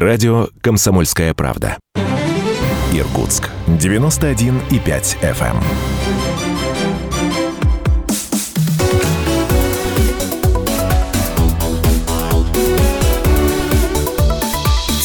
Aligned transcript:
Радио 0.00 0.46
«Комсомольская 0.60 1.34
правда». 1.34 1.76
Иркутск. 2.92 3.50
91,5 3.66 5.16
FM. 5.20 5.56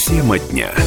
Тема 0.06 0.38
дня. 0.38 0.83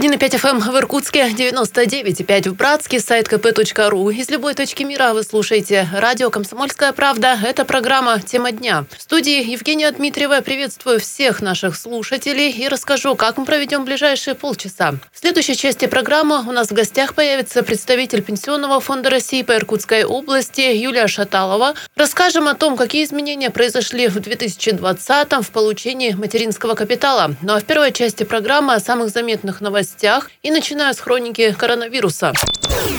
91,5 0.00 0.40
FM 0.40 0.60
в 0.60 0.78
Иркутске, 0.78 1.28
99,5 1.28 2.48
в 2.48 2.54
Братске, 2.56 3.00
сайт 3.00 3.28
kp.ru. 3.30 4.14
Из 4.14 4.30
любой 4.30 4.54
точки 4.54 4.82
мира 4.82 5.12
вы 5.12 5.22
слушаете 5.22 5.86
радио 5.92 6.30
«Комсомольская 6.30 6.94
правда». 6.94 7.38
Это 7.44 7.66
программа 7.66 8.18
«Тема 8.18 8.50
дня». 8.50 8.86
В 8.96 9.02
студии 9.02 9.44
Евгения 9.50 9.90
Дмитриева. 9.90 10.40
Приветствую 10.40 11.00
всех 11.00 11.42
наших 11.42 11.76
слушателей 11.76 12.50
и 12.50 12.66
расскажу, 12.68 13.14
как 13.14 13.36
мы 13.36 13.44
проведем 13.44 13.84
ближайшие 13.84 14.34
полчаса. 14.34 14.94
В 15.12 15.18
следующей 15.18 15.54
части 15.54 15.84
программы 15.84 16.48
у 16.48 16.52
нас 16.52 16.68
в 16.68 16.72
гостях 16.72 17.12
появится 17.14 17.62
представитель 17.62 18.22
Пенсионного 18.22 18.80
фонда 18.80 19.10
России 19.10 19.42
по 19.42 19.52
Иркутской 19.52 20.04
области 20.04 20.62
Юлия 20.62 21.08
Шаталова. 21.08 21.74
Расскажем 21.94 22.48
о 22.48 22.54
том, 22.54 22.78
какие 22.78 23.04
изменения 23.04 23.50
произошли 23.50 24.08
в 24.08 24.18
2020 24.18 25.32
в 25.46 25.50
получении 25.50 26.12
материнского 26.12 26.74
капитала. 26.74 27.36
Ну 27.42 27.52
а 27.52 27.60
в 27.60 27.64
первой 27.64 27.92
части 27.92 28.22
программы 28.22 28.72
о 28.72 28.80
самых 28.80 29.10
заметных 29.10 29.60
новостях 29.60 29.89
новостях 29.90 30.30
и 30.42 30.50
начиная 30.50 30.92
с 30.92 31.00
хроники 31.00 31.52
коронавируса. 31.58 32.32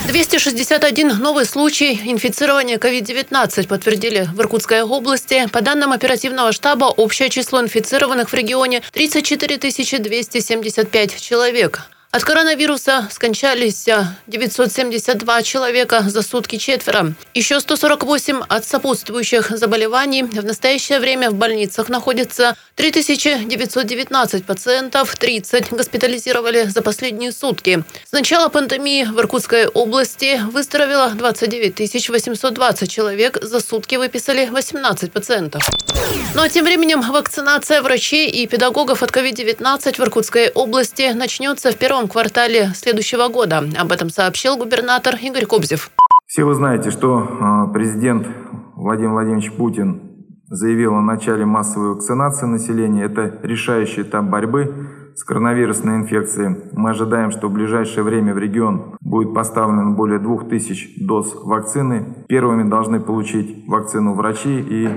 261 0.08 1.20
новый 1.20 1.46
случай 1.46 2.00
инфицирования 2.06 2.78
COVID-19 2.78 3.68
подтвердили 3.68 4.28
в 4.34 4.40
Иркутской 4.42 4.84
области. 4.84 5.48
По 5.52 5.62
данным 5.62 5.92
оперативного 5.92 6.52
штаба, 6.52 6.86
общее 6.86 7.30
число 7.30 7.62
инфицированных 7.62 8.30
в 8.30 8.34
регионе 8.34 8.82
34 8.92 9.58
275 9.58 11.22
человек. 11.22 11.82
От 12.14 12.26
коронавируса 12.26 13.08
скончались 13.10 13.88
972 14.28 15.34
а, 15.34 15.42
человека 15.44 16.04
за 16.10 16.22
сутки 16.22 16.58
четверо. 16.58 17.14
Еще 17.34 17.62
148 17.62 18.42
от 18.50 18.66
сопутствующих 18.66 19.50
заболеваний. 19.58 20.24
В 20.24 20.44
настоящее 20.44 21.00
время 21.00 21.30
в 21.30 21.36
больницах 21.36 21.88
находится 21.88 22.58
3919 22.76 24.46
пациентов, 24.46 25.16
30 25.16 25.72
госпитализировали 25.72 26.64
за 26.64 26.82
последние 26.82 27.32
сутки. 27.32 27.82
С 28.06 28.12
начала 28.12 28.50
пандемии 28.50 29.06
в 29.06 29.18
Иркутской 29.18 29.68
области 29.68 30.42
выздоровело 30.52 31.12
29 31.12 32.10
820 32.10 32.92
человек, 32.92 33.38
за 33.42 33.62
сутки 33.62 33.96
выписали 33.96 34.48
18 34.48 35.14
пациентов. 35.14 35.64
Ну 36.36 36.42
а 36.42 36.50
тем 36.50 36.66
временем 36.66 37.02
вакцинация 37.02 37.82
врачей 37.82 38.30
и 38.30 38.48
педагогов 38.48 39.04
от 39.04 39.12
COVID-19 39.12 39.96
в 39.96 40.00
Иркутской 40.00 40.50
области 40.50 41.12
начнется 41.14 41.72
в 41.72 41.78
первом 41.78 42.01
первом 42.02 42.08
квартале 42.08 42.72
следующего 42.74 43.28
года. 43.28 43.64
Об 43.78 43.92
этом 43.92 44.10
сообщил 44.10 44.58
губернатор 44.58 45.16
Игорь 45.22 45.46
Кобзев. 45.46 45.92
Все 46.26 46.44
вы 46.44 46.56
знаете, 46.56 46.90
что 46.90 47.28
а, 47.40 47.68
президент 47.68 48.28
Владимир 48.76 49.12
Владимирович 49.12 49.52
Путин 49.52 50.02
заявил 50.48 50.96
о 50.96 51.02
начале 51.02 51.46
массовой 51.46 51.90
вакцинации 51.94 52.48
населения. 52.48 53.04
Это 53.04 53.40
решающий 53.44 54.02
этап 54.02 54.26
борьбы 54.26 54.74
с 55.16 55.24
коронавирусной 55.24 55.98
инфекцией. 55.98 56.56
Мы 56.72 56.90
ожидаем, 56.90 57.32
что 57.32 57.50
в 57.50 57.54
ближайшее 57.54 58.04
время 58.04 58.34
в 58.34 58.40
регион 58.40 58.96
будет 59.02 59.36
поставлено 59.36 59.92
более 59.92 60.18
2000 60.18 61.06
доз 61.06 61.36
вакцины. 61.44 62.26
Первыми 62.28 62.68
должны 62.68 63.00
получить 63.00 63.68
вакцину 63.68 64.16
врачи 64.16 64.60
и 64.60 64.90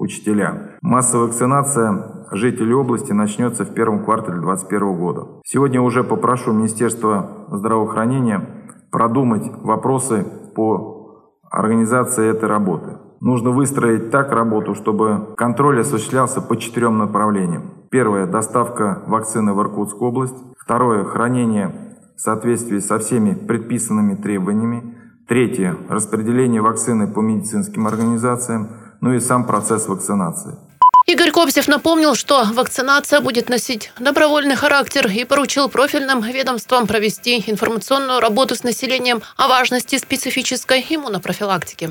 учителя. 0.00 0.76
Массовая 0.80 1.26
вакцинация 1.26 2.26
жителей 2.32 2.74
области 2.74 3.12
начнется 3.12 3.64
в 3.64 3.74
первом 3.74 4.04
квартале 4.04 4.40
2021 4.40 4.98
года. 4.98 5.26
Сегодня 5.44 5.80
уже 5.80 6.02
попрошу 6.02 6.52
Министерство 6.52 7.46
здравоохранения 7.50 8.48
продумать 8.90 9.44
вопросы 9.62 10.26
по 10.54 11.30
организации 11.50 12.28
этой 12.28 12.48
работы. 12.48 12.98
Нужно 13.20 13.50
выстроить 13.50 14.10
так 14.10 14.32
работу, 14.32 14.74
чтобы 14.74 15.34
контроль 15.36 15.80
осуществлялся 15.80 16.40
по 16.40 16.56
четырем 16.56 16.98
направлениям. 16.98 17.86
Первое– 17.90 18.26
доставка 18.30 19.02
вакцины 19.06 19.52
в 19.52 19.60
Иркутскую 19.60 20.10
область. 20.10 20.36
Второе– 20.58 21.04
хранение 21.04 21.98
в 22.16 22.20
соответствии 22.20 22.78
со 22.78 22.98
всеми 22.98 23.34
предписанными 23.34 24.14
требованиями. 24.14 24.96
Третье– 25.28 25.76
распределение 25.88 26.62
вакцины 26.62 27.12
по 27.12 27.20
медицинским 27.20 27.86
организациям. 27.86 28.68
Ну 29.00 29.14
и 29.14 29.20
сам 29.20 29.46
процесс 29.46 29.88
вакцинации. 29.88 30.56
Игорь 31.10 31.32
Кобзев 31.32 31.66
напомнил, 31.66 32.14
что 32.14 32.46
вакцинация 32.52 33.20
будет 33.20 33.48
носить 33.48 33.90
добровольный 33.98 34.54
характер 34.54 35.08
и 35.08 35.24
поручил 35.24 35.68
профильным 35.68 36.22
ведомствам 36.22 36.86
провести 36.86 37.42
информационную 37.48 38.20
работу 38.20 38.54
с 38.54 38.62
населением 38.62 39.20
о 39.36 39.48
важности 39.48 39.98
специфической 39.98 40.86
иммунопрофилактики. 40.88 41.90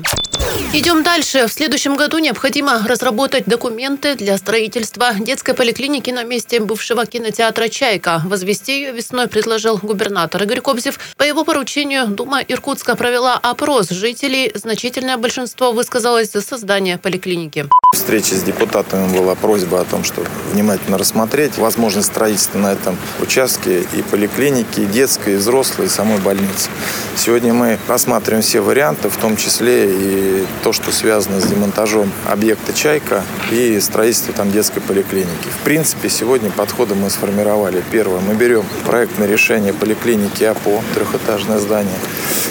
Идем 0.72 1.02
дальше. 1.02 1.48
В 1.48 1.52
следующем 1.52 1.96
году 1.96 2.16
необходимо 2.16 2.82
разработать 2.88 3.44
документы 3.44 4.14
для 4.14 4.38
строительства 4.38 5.12
детской 5.12 5.52
поликлиники 5.52 6.08
на 6.10 6.22
месте 6.22 6.58
бывшего 6.58 7.04
кинотеатра 7.04 7.68
«Чайка». 7.68 8.22
Возвести 8.24 8.72
ее 8.72 8.92
весной 8.92 9.28
предложил 9.28 9.76
губернатор 9.76 10.42
Игорь 10.44 10.62
Кобзев. 10.62 10.98
По 11.18 11.24
его 11.24 11.44
поручению 11.44 12.06
Дума 12.06 12.40
Иркутска 12.40 12.96
провела 12.96 13.34
опрос 13.36 13.90
жителей. 13.90 14.50
Значительное 14.54 15.18
большинство 15.18 15.72
высказалось 15.72 16.32
за 16.32 16.40
создание 16.40 16.96
поликлиники. 16.96 17.68
Встрече 17.94 18.36
с 18.36 18.42
депутатами 18.42 19.09
была 19.12 19.34
просьба 19.34 19.80
о 19.80 19.84
том, 19.84 20.04
чтобы 20.04 20.28
внимательно 20.52 20.98
рассмотреть 20.98 21.58
возможность 21.58 22.08
строительства 22.08 22.58
на 22.58 22.72
этом 22.72 22.96
участке 23.20 23.82
и 23.92 24.02
поликлиники, 24.02 24.80
и 24.80 24.86
детской, 24.86 25.34
и 25.34 25.36
взрослой, 25.36 25.86
и 25.86 25.88
самой 25.88 26.18
больницы. 26.18 26.70
Сегодня 27.16 27.52
мы 27.52 27.78
рассматриваем 27.88 28.42
все 28.42 28.60
варианты, 28.60 29.08
в 29.08 29.16
том 29.16 29.36
числе 29.36 29.90
и 29.90 30.46
то, 30.62 30.72
что 30.72 30.92
связано 30.92 31.40
с 31.40 31.44
демонтажом 31.44 32.10
объекта 32.26 32.72
«Чайка» 32.72 33.22
и 33.50 33.78
строительством 33.80 34.34
там 34.34 34.52
детской 34.52 34.80
поликлиники. 34.80 35.48
В 35.60 35.64
принципе, 35.64 36.08
сегодня 36.08 36.50
подходы 36.50 36.94
мы 36.94 37.10
сформировали. 37.10 37.82
Первое, 37.90 38.20
мы 38.20 38.34
берем 38.34 38.64
проектное 38.86 39.26
решение 39.26 39.72
поликлиники 39.72 40.44
АПО, 40.44 40.82
трехэтажное 40.94 41.58
здание. 41.58 41.98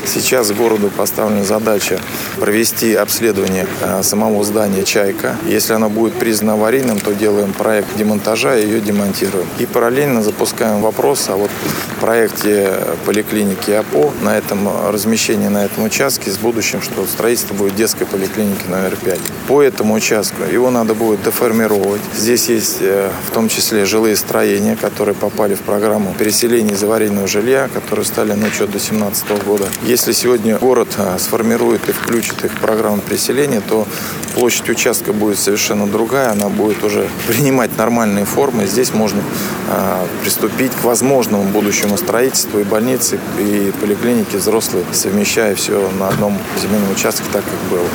Сейчас 0.06 0.52
городу 0.52 0.90
поставлена 0.90 1.44
задача 1.44 2.00
провести 2.38 2.94
обследование 2.96 3.68
э, 3.82 4.04
самого 4.04 4.44
здания 4.44 4.84
«Чайка». 4.84 5.38
Если 5.48 5.74
оно 5.74 5.90
будет 5.90 6.14
признано 6.14 6.49
аварийным, 6.54 7.00
то 7.00 7.14
делаем 7.14 7.54
проект 7.54 7.96
демонтажа 7.98 8.58
и 8.58 8.66
ее 8.66 8.82
демонтируем. 8.82 9.48
И 9.60 9.66
параллельно 9.66 10.22
запускаем 10.22 10.82
вопрос 10.82 11.30
о 11.30 11.36
вот 11.36 11.52
проекте 12.00 12.74
поликлиники 13.06 13.72
АПО 13.72 14.12
на 14.22 14.38
этом 14.38 14.70
размещении 14.90 15.48
на 15.48 15.66
этом 15.66 15.84
участке 15.84 16.32
с 16.32 16.38
будущим, 16.38 16.82
что 16.82 17.06
строительство 17.06 17.54
будет 17.54 17.76
детской 17.76 18.06
поликлиники 18.06 18.66
номер 18.68 18.96
5. 18.96 19.20
По 19.48 19.62
этому 19.62 19.94
участку 19.94 20.44
его 20.44 20.70
надо 20.70 20.94
будет 20.94 21.24
деформировать. 21.24 22.02
Здесь 22.16 22.50
есть 22.50 22.78
э, 22.82 23.10
в 23.28 23.34
том 23.34 23.50
числе 23.50 23.86
жилые 23.86 24.16
строения, 24.16 24.76
которые 24.76 25.16
попали 25.16 25.56
в 25.56 25.62
программу 25.62 26.14
переселения 26.14 26.74
из 26.74 26.84
аварийного 26.84 27.28
жилья, 27.28 27.70
которые 27.74 28.06
стали 28.06 28.34
на 28.34 28.48
учет 28.48 28.68
до 28.72 28.80
2017 28.80 29.46
года. 29.46 29.66
Если 29.84 30.12
сегодня 30.12 30.58
город 30.58 30.90
э, 30.98 31.18
сформирует 31.20 31.88
и 31.90 31.92
включит 31.92 32.46
их 32.46 32.52
в 32.54 32.60
программу 32.60 33.00
переселения, 33.02 33.62
то 33.62 33.88
площадь 34.36 34.70
участка 34.70 35.14
будет 35.14 35.40
совершенно 35.40 35.88
другая, 35.88 36.29
она 36.32 36.50
будет 36.50 36.84
уже 36.84 37.08
принимать 37.28 37.78
нормальные 37.78 38.26
формы. 38.26 38.66
Здесь 38.66 38.94
можно 38.94 39.22
э, 39.70 40.06
приступить 40.24 40.72
к 40.74 40.84
возможному 40.84 41.44
будущему 41.44 41.98
строительству 41.98 42.60
и 42.60 42.64
больницы, 42.64 43.20
и 43.38 43.72
поликлиники 43.82 44.36
взрослые, 44.36 44.86
совмещая 44.92 45.56
все 45.56 45.90
на 46.00 46.08
одном 46.08 46.38
земельном 46.62 46.92
участке, 46.92 47.26
так 47.32 47.44
как 47.44 47.72
было. 47.72 47.86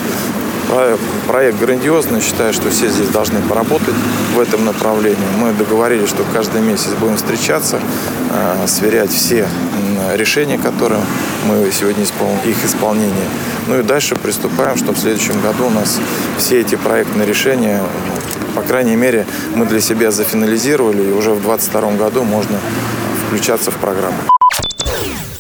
Проект 1.29 1.61
грандиозный, 1.61 2.21
считаю, 2.21 2.53
что 2.53 2.71
все 2.71 2.89
здесь 2.89 3.09
должны 3.09 3.41
поработать 3.43 3.95
в 4.35 4.41
этом 4.41 4.65
направлении. 4.65 5.17
Мы 5.39 5.53
договорились, 5.53 6.09
что 6.09 6.25
каждый 6.33 6.63
месяц 6.63 6.89
будем 6.99 7.17
встречаться, 7.17 7.79
э, 8.31 8.67
сверять 8.67 9.11
все 9.11 9.47
решения, 10.15 10.59
которые 10.59 11.01
мы 11.47 11.71
сегодня 11.71 12.05
исполним, 12.05 12.39
их 12.45 12.65
исполнение. 12.65 13.29
Ну 13.67 13.79
и 13.79 13.83
дальше 13.83 14.15
приступаем, 14.17 14.77
что 14.77 14.93
в 14.93 14.99
следующем 14.99 15.41
году 15.41 15.67
у 15.67 15.71
нас 15.71 15.99
все 16.39 16.61
эти 16.61 16.75
проектные 16.75 17.27
решения, 17.27 17.81
по 18.55 18.63
крайней 18.63 18.97
мере, 18.97 19.27
мы 19.55 19.67
для 19.67 19.81
себя 19.81 20.11
зафинализировали, 20.11 21.03
и 21.03 21.13
уже 21.13 21.31
в 21.31 21.43
2022 21.43 21.93
году 21.97 22.25
можно 22.25 22.59
включаться 23.27 23.71
в 23.71 23.77
программу. 23.79 24.19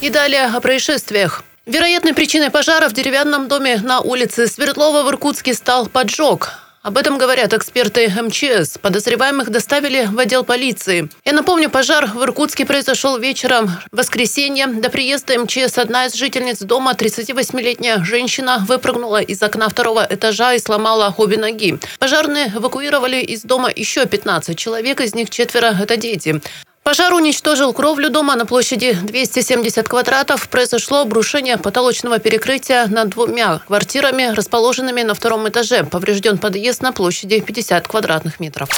И 0.00 0.10
далее 0.10 0.46
о 0.46 0.60
происшествиях. 0.60 1.44
Вероятной 1.66 2.12
причиной 2.12 2.50
пожара 2.50 2.88
в 2.88 2.92
деревянном 2.92 3.48
доме 3.48 3.80
на 3.82 4.00
улице 4.00 4.46
Свердлова 4.48 5.02
в 5.02 5.08
Иркутске 5.08 5.54
стал 5.54 5.86
поджог. 5.86 6.63
Об 6.84 6.98
этом 6.98 7.16
говорят 7.16 7.54
эксперты 7.54 8.10
МЧС. 8.10 8.76
Подозреваемых 8.76 9.48
доставили 9.48 10.04
в 10.04 10.18
отдел 10.18 10.44
полиции. 10.44 11.08
Я 11.24 11.32
напомню, 11.32 11.70
пожар 11.70 12.04
в 12.04 12.22
Иркутске 12.22 12.66
произошел 12.66 13.16
вечером 13.16 13.70
в 13.90 13.96
воскресенье. 13.96 14.66
До 14.66 14.90
приезда 14.90 15.38
МЧС 15.38 15.78
одна 15.78 16.04
из 16.04 16.12
жительниц 16.12 16.58
дома, 16.58 16.92
38-летняя 16.92 18.04
женщина, 18.04 18.62
выпрыгнула 18.68 19.22
из 19.22 19.42
окна 19.42 19.70
второго 19.70 20.06
этажа 20.10 20.52
и 20.52 20.58
сломала 20.58 21.14
обе 21.16 21.38
ноги. 21.38 21.78
Пожарные 21.98 22.52
эвакуировали 22.54 23.22
из 23.22 23.44
дома 23.44 23.70
еще 23.74 24.04
15 24.04 24.58
человек, 24.58 25.00
из 25.00 25.14
них 25.14 25.30
четверо– 25.30 25.74
это 25.82 25.96
дети. 25.96 26.42
Пожар 26.84 27.14
уничтожил 27.14 27.72
кровлю 27.72 28.10
дома 28.10 28.36
на 28.36 28.44
площади 28.44 28.92
270 28.92 29.88
квадратов. 29.88 30.50
Произошло 30.50 31.00
обрушение 31.00 31.56
потолочного 31.56 32.18
перекрытия 32.18 32.86
над 32.88 33.08
двумя 33.08 33.60
квартирами, 33.66 34.34
расположенными 34.34 35.00
на 35.00 35.14
втором 35.14 35.48
этаже. 35.48 35.84
Поврежден 35.84 36.36
подъезд 36.36 36.82
на 36.82 36.92
площади 36.92 37.40
50 37.40 37.88
квадратных 37.88 38.38
метров. 38.38 38.68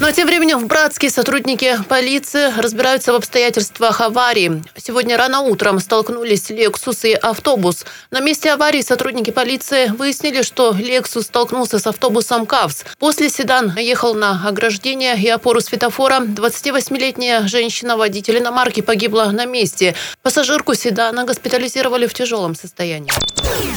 Но 0.00 0.10
тем 0.12 0.26
временем 0.26 0.58
в 0.58 0.66
Братске 0.66 1.10
сотрудники 1.10 1.78
полиции 1.88 2.52
разбираются 2.58 3.12
в 3.12 3.16
обстоятельствах 3.16 4.00
аварии. 4.00 4.62
Сегодня 4.76 5.16
рано 5.16 5.40
утром 5.40 5.80
столкнулись 5.80 6.48
«Лексус» 6.50 7.04
и 7.04 7.12
автобус. 7.12 7.84
На 8.10 8.20
месте 8.20 8.52
аварии 8.52 8.82
сотрудники 8.82 9.30
полиции 9.30 9.88
выяснили, 9.88 10.42
что 10.42 10.72
«Лексус» 10.72 11.24
столкнулся 11.26 11.78
с 11.78 11.86
автобусом 11.86 12.46
«КАВС». 12.46 12.84
После 12.98 13.28
седан 13.28 13.74
ехал 13.76 14.14
на 14.14 14.46
ограждение 14.46 15.18
и 15.18 15.28
опору 15.28 15.60
светофора. 15.60 16.20
28-летний 16.20 17.25
Летняя 17.26 17.48
женщина-водитель 17.48 18.38
иномарки 18.38 18.82
погибла 18.82 19.24
на 19.32 19.46
месте. 19.46 19.96
Пассажирку 20.22 20.74
седана 20.74 21.24
госпитализировали 21.24 22.06
в 22.06 22.14
тяжелом 22.14 22.54
состоянии. 22.54 23.10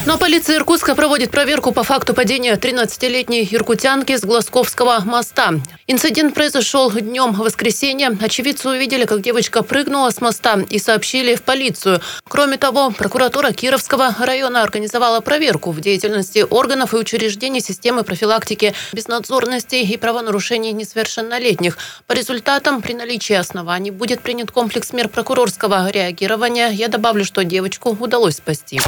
Но 0.06 0.18
полиция 0.18 0.58
Иркутска 0.58 0.94
проводит 0.96 1.32
проверку 1.32 1.72
по 1.72 1.84
факту 1.84 2.14
падения 2.14 2.54
13-летней 2.56 3.48
иркутянки 3.50 4.16
с 4.16 4.22
Глазковского 4.22 5.00
моста. 5.06 5.54
Инцидент 5.88 6.36
произошел 6.36 6.92
днем 6.92 7.34
воскресенья. 7.34 8.16
Очевидцы 8.22 8.70
увидели, 8.70 9.06
как 9.06 9.22
девочка 9.22 9.64
прыгнула 9.64 10.12
с 10.12 10.22
моста 10.22 10.60
и 10.70 10.78
сообщили 10.80 11.36
в 11.36 11.42
полицию. 11.42 12.02
Кроме 12.28 12.58
того, 12.58 12.92
прокуратура 12.92 13.52
Кировского 13.52 14.16
района 14.20 14.62
организовала 14.62 15.20
проверку 15.22 15.72
в 15.72 15.82
деятельности 15.82 16.46
органов 16.48 16.94
и 16.94 16.98
учреждений 16.98 17.62
системы 17.62 18.04
профилактики 18.04 18.74
безнадзорности 18.94 19.76
и 19.76 19.98
правонарушений 19.98 20.72
несовершеннолетних. 20.72 21.78
По 22.06 22.14
результатам, 22.14 22.82
при 22.82 22.94
наличии 22.94 23.39
оснований 23.40 23.92
будет 23.92 24.22
принят 24.22 24.52
комплекс 24.52 24.94
мер 24.94 25.10
прокурорского 25.10 25.90
реагирования. 25.90 26.70
Я 26.70 26.88
добавлю, 26.88 27.26
что 27.26 27.44
девочку 27.44 27.96
удалось 28.00 28.38
спасти. 28.38 28.80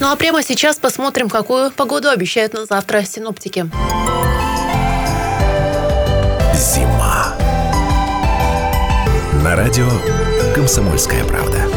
Ну 0.00 0.10
а 0.10 0.16
прямо 0.16 0.42
сейчас 0.42 0.78
посмотрим, 0.78 1.28
какую 1.28 1.70
погоду 1.70 2.08
обещают 2.08 2.54
на 2.54 2.66
завтра 2.66 3.02
синоптики. 3.02 3.70
Зима. 6.54 7.36
На 9.42 9.56
радио 9.56 9.88
«Комсомольская 10.54 11.24
правда». 11.24 11.71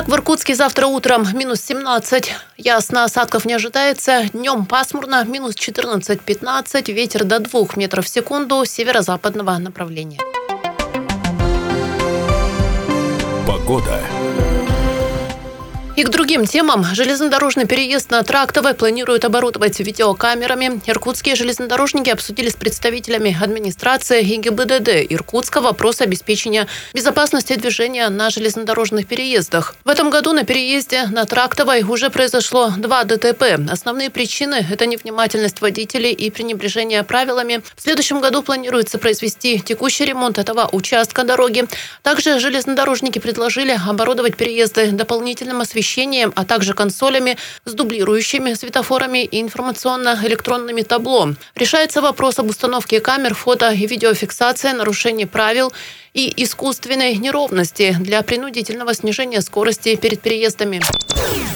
Итак, 0.00 0.08
в 0.08 0.14
Иркутске 0.14 0.54
завтра 0.54 0.86
утром 0.86 1.26
минус 1.34 1.60
17. 1.60 2.32
Ясно, 2.56 3.04
осадков 3.04 3.44
не 3.44 3.52
ожидается. 3.52 4.22
Днем 4.32 4.64
пасмурно, 4.64 5.22
минус 5.24 5.56
14-15. 5.56 6.90
Ветер 6.90 7.24
до 7.24 7.38
2 7.38 7.60
метров 7.76 8.06
в 8.06 8.08
секунду 8.08 8.64
северо-западного 8.64 9.58
направления. 9.58 10.18
Погода. 13.46 14.00
И 15.96 16.04
к 16.04 16.08
другим 16.08 16.46
темам. 16.46 16.84
Железнодорожный 16.94 17.66
переезд 17.66 18.10
на 18.10 18.22
Трактовой 18.22 18.74
планируют 18.74 19.24
оборудовать 19.24 19.80
видеокамерами. 19.80 20.80
Иркутские 20.86 21.34
железнодорожники 21.34 22.10
обсудили 22.10 22.48
с 22.48 22.54
представителями 22.54 23.36
администрации 23.38 24.22
и 24.22 24.36
ГИБДД 24.36 25.06
Иркутска 25.10 25.60
вопрос 25.60 26.00
обеспечения 26.00 26.68
безопасности 26.94 27.56
движения 27.56 28.08
на 28.08 28.30
железнодорожных 28.30 29.08
переездах. 29.08 29.74
В 29.84 29.88
этом 29.88 30.10
году 30.10 30.32
на 30.32 30.44
переезде 30.44 31.06
на 31.06 31.24
Трактовой 31.24 31.82
уже 31.82 32.08
произошло 32.08 32.72
два 32.76 33.02
ДТП. 33.02 33.58
Основные 33.68 34.10
причины– 34.10 34.64
это 34.70 34.86
невнимательность 34.86 35.60
водителей 35.60 36.12
и 36.12 36.30
пренебрежение 36.30 37.02
правилами. 37.02 37.62
В 37.76 37.82
следующем 37.82 38.20
году 38.20 38.42
планируется 38.42 38.98
произвести 38.98 39.58
текущий 39.58 40.04
ремонт 40.04 40.38
этого 40.38 40.68
участка 40.70 41.24
дороги. 41.24 41.64
Также 42.02 42.38
железнодорожники 42.38 43.18
предложили 43.18 43.76
оборудовать 43.88 44.36
переезды 44.36 44.92
дополнительным 44.92 45.60
освещением 45.60 45.79
освещением, 45.80 46.32
а 46.36 46.44
также 46.44 46.74
консолями 46.74 47.36
с 47.64 47.72
дублирующими 47.72 48.54
светофорами 48.54 49.24
и 49.24 49.40
информационно-электронными 49.40 50.82
табло. 50.82 51.34
Решается 51.54 52.02
вопрос 52.02 52.38
об 52.38 52.50
установке 52.50 53.00
камер, 53.00 53.34
фото 53.34 53.70
и 53.70 53.86
видеофиксации 53.86 54.72
нарушений 54.72 55.26
правил 55.26 55.72
и 56.14 56.32
искусственной 56.42 57.16
неровности 57.16 57.96
для 58.00 58.22
принудительного 58.22 58.94
снижения 58.94 59.40
скорости 59.40 59.96
перед 59.96 60.20
переездами. 60.20 60.80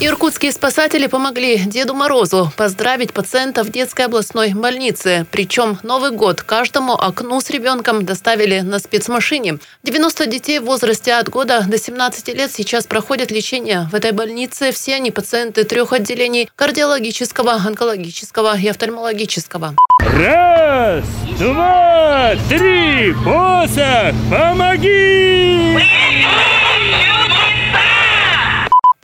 Иркутские 0.01 0.53
спасатели 0.53 1.07
помогли 1.07 1.59
Деду 1.59 1.95
Морозу 1.95 2.53
поздравить 2.57 3.13
пациента 3.13 3.63
в 3.63 3.71
детской 3.71 4.07
областной 4.07 4.53
больнице. 4.53 5.27
Причем 5.31 5.79
Новый 5.83 6.11
год 6.11 6.43
каждому 6.43 6.95
окну 6.95 7.41
с 7.41 7.51
ребенком 7.51 8.05
доставили 8.05 8.61
на 8.61 8.79
спецмашине. 8.79 9.59
90 9.83 10.27
детей 10.27 10.59
в 10.59 10.65
возрасте 10.65 11.15
от 11.15 11.29
года 11.29 11.65
до 11.67 11.79
17 11.79 12.29
лет 12.35 12.53
сейчас 12.53 12.87
проходят 12.87 13.31
лечение 13.31 13.89
в 13.91 13.95
этой 13.95 14.13
больнице. 14.13 14.73
Все 14.73 14.97
они 14.97 15.11
пациенты 15.11 15.65
трех 15.65 15.93
отделений– 15.93 16.49
кардиологического, 16.57 17.53
онкологического 17.53 18.59
и 18.59 18.69
офтальмологического. 18.69 19.75
Раз, 20.13 21.05
два, 21.39 22.33
три, 22.49 23.15
посох, 23.25 24.15
помоги! 24.31 25.64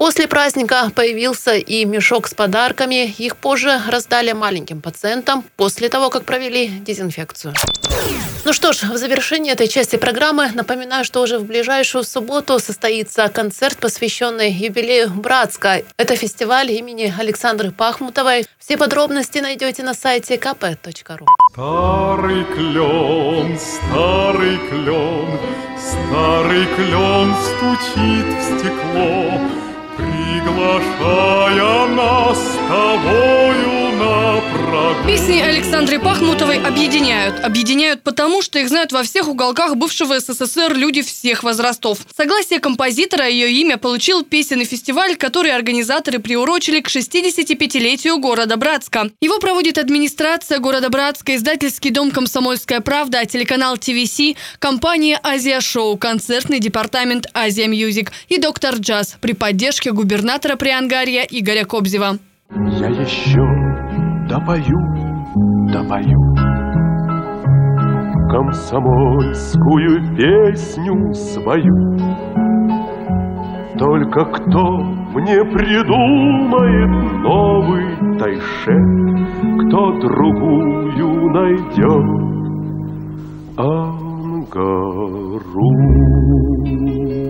После 0.00 0.26
праздника 0.26 0.90
появился 0.94 1.56
и 1.56 1.84
мешок 1.84 2.26
с 2.26 2.32
подарками. 2.32 3.14
Их 3.18 3.36
позже 3.36 3.78
раздали 3.86 4.32
маленьким 4.32 4.80
пациентам 4.80 5.44
после 5.58 5.90
того, 5.90 6.08
как 6.08 6.24
провели 6.24 6.68
дезинфекцию. 6.68 7.52
Ну 8.46 8.54
что 8.54 8.72
ж, 8.72 8.84
в 8.84 8.96
завершении 8.96 9.52
этой 9.52 9.68
части 9.68 9.96
программы 9.96 10.52
напоминаю, 10.54 11.04
что 11.04 11.20
уже 11.20 11.38
в 11.38 11.44
ближайшую 11.44 12.04
субботу 12.04 12.58
состоится 12.58 13.28
концерт, 13.28 13.76
посвященный 13.76 14.50
юбилею 14.50 15.10
Братска. 15.10 15.82
Это 15.98 16.16
фестиваль 16.16 16.72
имени 16.72 17.12
Александры 17.18 17.70
Пахмутовой. 17.70 18.46
Все 18.58 18.78
подробности 18.78 19.40
найдете 19.40 19.82
на 19.82 19.92
сайте 19.92 20.36
kp.ru. 20.36 21.26
Старый 21.52 22.44
клен, 22.46 23.58
старый 23.58 24.56
клен, 24.70 25.38
старый 25.78 26.64
клен 26.74 27.34
стучит 27.44 28.26
в 28.38 28.58
стекло, 28.58 29.69
приглашая 30.00 31.86
нас 31.88 32.38
с 32.38 32.56
тобою. 32.68 33.69
Песни 35.06 35.40
Александры 35.40 35.98
Пахмутовой 35.98 36.58
объединяют. 36.62 37.40
Объединяют 37.42 38.02
потому, 38.02 38.42
что 38.42 38.58
их 38.58 38.68
знают 38.68 38.92
во 38.92 39.02
всех 39.02 39.28
уголках 39.28 39.76
бывшего 39.76 40.20
СССР 40.20 40.74
люди 40.74 41.02
всех 41.02 41.42
возрастов. 41.42 41.98
Согласие 42.16 42.60
композитора 42.60 43.26
ее 43.26 43.50
имя 43.52 43.76
получил 43.76 44.22
песенный 44.22 44.66
фестиваль, 44.66 45.16
который 45.16 45.52
организаторы 45.52 46.18
приурочили 46.18 46.80
к 46.80 46.88
65-летию 46.88 48.18
города 48.18 48.56
Братска. 48.56 49.10
Его 49.20 49.38
проводит 49.38 49.78
администрация 49.78 50.58
города 50.58 50.90
Братска, 50.90 51.34
издательский 51.34 51.90
дом 51.90 52.10
«Комсомольская 52.10 52.80
правда», 52.80 53.24
телеканал 53.24 53.78
ТВС, 53.78 54.20
компания 54.58 55.18
«Азия 55.22 55.60
Шоу», 55.60 55.96
концертный 55.96 56.60
департамент 56.60 57.26
«Азия 57.34 57.66
Мьюзик» 57.66 58.12
и 58.28 58.38
«Доктор 58.38 58.76
Джаз» 58.76 59.16
при 59.20 59.32
поддержке 59.32 59.92
губернатора 59.92 60.56
Приангарья 60.56 61.22
Игоря 61.22 61.64
Кобзева. 61.64 62.18
Я 62.50 62.88
еще 62.88 63.69
допою, 64.30 64.78
допою 65.72 66.18
Комсомольскую 68.30 70.16
песню 70.16 71.12
свою. 71.12 71.98
Только 73.76 74.24
кто 74.26 74.78
мне 75.14 75.44
придумает 75.44 76.90
новый 77.24 78.18
Тайшет? 78.18 78.76
Кто 79.66 79.98
другую 79.98 81.30
найдет? 81.32 82.06
Ангару. 83.56 84.90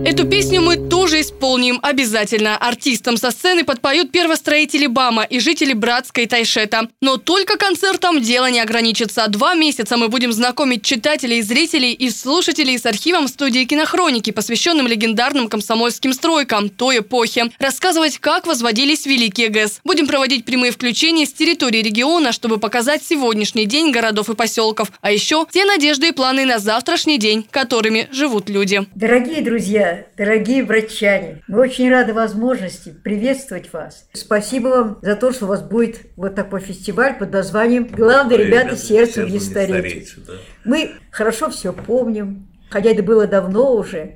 Эту 0.05 0.29
песню 0.29 0.61
мы 0.61 0.75
тоже 0.75 1.00
же 1.11 1.21
исполним 1.21 1.79
обязательно. 1.83 2.57
Артистам 2.57 3.17
со 3.17 3.31
сцены 3.31 3.63
подпоют 3.65 4.11
первостроители 4.11 4.87
БАМа 4.87 5.23
и 5.23 5.39
жители 5.39 5.73
Братска 5.73 6.21
и 6.21 6.25
Тайшета. 6.25 6.87
Но 7.01 7.17
только 7.17 7.57
концертом 7.57 8.21
дело 8.21 8.49
не 8.49 8.61
ограничится. 8.61 9.27
Два 9.27 9.53
месяца 9.53 9.97
мы 9.97 10.07
будем 10.07 10.31
знакомить 10.31 10.83
читателей, 10.83 11.41
зрителей 11.41 11.91
и 11.91 12.09
слушателей 12.09 12.79
с 12.79 12.85
архивом 12.85 13.27
студии 13.27 13.65
кинохроники, 13.65 14.31
посвященным 14.31 14.87
легендарным 14.87 15.49
комсомольским 15.49 16.13
стройкам 16.13 16.69
той 16.69 16.99
эпохи. 16.99 17.51
Рассказывать, 17.59 18.17
как 18.17 18.47
возводились 18.47 19.05
великие 19.05 19.49
ГЭС. 19.49 19.81
Будем 19.83 20.07
проводить 20.07 20.45
прямые 20.45 20.71
включения 20.71 21.25
с 21.25 21.33
территории 21.33 21.83
региона, 21.83 22.31
чтобы 22.31 22.57
показать 22.57 23.03
сегодняшний 23.03 23.65
день 23.65 23.91
городов 23.91 24.29
и 24.29 24.35
поселков. 24.35 24.91
А 25.01 25.11
еще 25.11 25.45
те 25.51 25.65
надежды 25.65 26.07
и 26.07 26.11
планы 26.13 26.45
на 26.45 26.57
завтрашний 26.59 27.17
день, 27.17 27.45
которыми 27.51 28.07
живут 28.13 28.49
люди. 28.49 28.87
Дорогие 28.95 29.41
друзья, 29.41 30.05
дорогие 30.15 30.63
братчане, 31.01 31.43
мы 31.47 31.59
очень 31.61 31.89
рады 31.89 32.13
возможности 32.13 32.89
приветствовать 32.89 33.71
вас. 33.73 34.07
Спасибо 34.13 34.67
вам 34.67 34.99
за 35.01 35.15
то, 35.15 35.31
что 35.31 35.45
у 35.45 35.47
вас 35.49 35.61
будет 35.61 36.07
вот 36.15 36.35
такой 36.35 36.61
фестиваль 36.61 37.17
под 37.17 37.31
названием 37.31 37.87
«Главные 37.87 38.45
ребята 38.45 38.75
сердцем 38.75 39.27
не 39.27 39.39
стареть». 39.39 40.15
Мы 40.63 40.91
хорошо 41.11 41.49
все 41.49 41.73
помним, 41.73 42.47
хотя 42.69 42.91
это 42.91 43.03
было 43.03 43.27
давно 43.27 43.75
уже. 43.75 44.15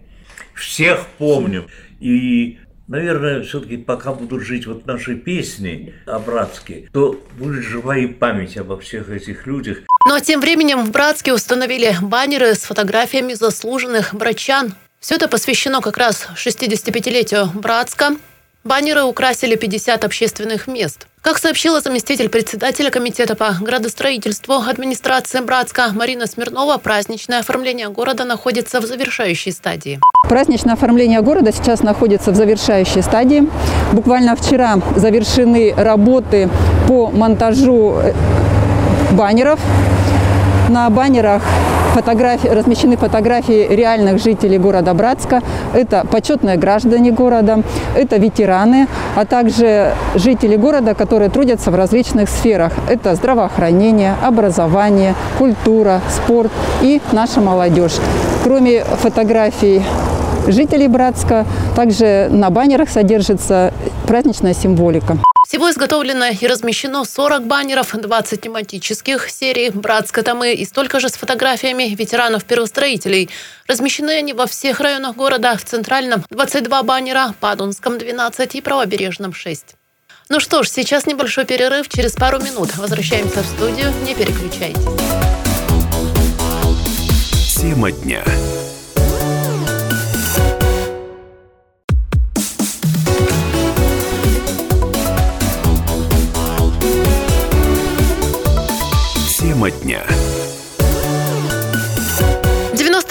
Всех 0.53 1.05
помним. 1.17 1.67
И 1.99 2.59
Наверное, 2.87 3.41
все-таки 3.41 3.77
пока 3.77 4.13
будут 4.13 4.43
жить 4.43 4.67
вот 4.67 4.85
наши 4.85 5.15
песни 5.15 5.95
о 6.05 6.19
Братске, 6.19 6.87
то 6.93 7.19
будет 7.35 7.63
жива 7.63 7.97
и 7.97 8.05
память 8.05 8.57
обо 8.57 8.79
всех 8.79 9.09
этих 9.09 9.47
людях. 9.47 9.79
Ну 10.07 10.13
а 10.13 10.21
тем 10.21 10.39
временем 10.39 10.85
в 10.85 10.91
Братске 10.91 11.33
установили 11.33 11.95
баннеры 11.99 12.53
с 12.53 12.59
фотографиями 12.59 13.33
заслуженных 13.33 14.13
братчан. 14.13 14.75
Все 15.05 15.13
это 15.13 15.27
посвящено 15.27 15.81
как 15.81 15.97
раз 15.97 16.27
65-летию 16.35 17.51
Братска. 17.53 18.15
Баннеры 18.63 19.03
украсили 19.03 19.55
50 19.55 20.03
общественных 20.03 20.65
мест. 20.65 21.05
Как 21.21 21.37
сообщила 21.37 21.79
заместитель 21.79 22.27
председателя 22.27 22.89
комитета 22.89 23.35
по 23.35 23.51
градостроительству 23.61 24.55
администрации 24.55 25.41
Братска 25.41 25.91
Марина 25.93 26.25
Смирнова, 26.25 26.79
праздничное 26.79 27.41
оформление 27.41 27.89
города 27.89 28.23
находится 28.23 28.81
в 28.81 28.87
завершающей 28.87 29.51
стадии. 29.51 29.99
Праздничное 30.27 30.73
оформление 30.73 31.21
города 31.21 31.51
сейчас 31.51 31.81
находится 31.81 32.31
в 32.31 32.35
завершающей 32.35 33.03
стадии. 33.03 33.47
Буквально 33.91 34.35
вчера 34.35 34.79
завершены 34.95 35.71
работы 35.77 36.49
по 36.87 37.11
монтажу 37.11 37.99
э, 38.01 38.13
баннеров. 39.11 39.59
На 40.67 40.89
баннерах 40.89 41.43
фотографии, 41.95 42.49
размещены 42.49 42.97
фотографии 42.97 43.67
реальных 43.73 44.21
жителей 44.21 44.57
города 44.57 44.93
Братска. 44.93 45.41
Это 45.73 46.05
почетные 46.11 46.57
граждане 46.57 47.11
города, 47.11 47.63
это 47.95 48.17
ветераны, 48.17 48.87
а 49.15 49.25
также 49.25 49.93
жители 50.15 50.57
города, 50.57 50.93
которые 50.93 51.29
трудятся 51.29 51.71
в 51.71 51.75
различных 51.75 52.29
сферах. 52.29 52.73
Это 52.89 53.15
здравоохранение, 53.15 54.15
образование, 54.21 55.15
культура, 55.37 56.01
спорт 56.09 56.51
и 56.81 57.01
наша 57.13 57.39
молодежь. 57.39 57.95
Кроме 58.43 58.83
фотографий 58.83 59.81
жителей 60.47 60.89
Братска, 60.89 61.45
также 61.77 62.27
на 62.29 62.49
баннерах 62.49 62.89
содержится 62.89 63.73
праздничная 64.05 64.53
символика. 64.53 65.17
Всего 65.47 65.69
изготовлено 65.69 66.25
и 66.25 66.47
размещено 66.47 67.05
40 67.05 67.45
баннеров, 67.45 67.93
20 67.93 68.41
тематических 68.41 69.29
серий 69.29 69.69
«Братска 69.69 70.23
Тамы» 70.23 70.53
и 70.53 70.65
столько 70.65 70.99
же 70.99 71.07
с 71.07 71.13
фотографиями 71.13 71.93
ветеранов-первостроителей. 71.93 73.29
Размещены 73.67 74.09
они 74.17 74.33
во 74.33 74.47
всех 74.47 74.79
районах 74.79 75.15
города, 75.15 75.55
в 75.55 75.63
Центральном 75.63 76.23
22 76.31 76.81
баннера, 76.81 77.35
Падунском 77.39 77.99
12 77.99 78.55
и 78.55 78.61
Правобережном 78.61 79.33
6. 79.33 79.75
Ну 80.29 80.39
что 80.39 80.63
ж, 80.63 80.69
сейчас 80.69 81.05
небольшой 81.05 81.45
перерыв, 81.45 81.89
через 81.89 82.13
пару 82.13 82.39
минут 82.39 82.75
возвращаемся 82.77 83.43
в 83.43 83.45
студию, 83.45 83.93
не 84.03 84.15
переключайтесь. 84.15 84.81
Тема 87.61 87.91
дня. 87.91 88.23
Тема 99.65 99.71
дня. 99.71 100.24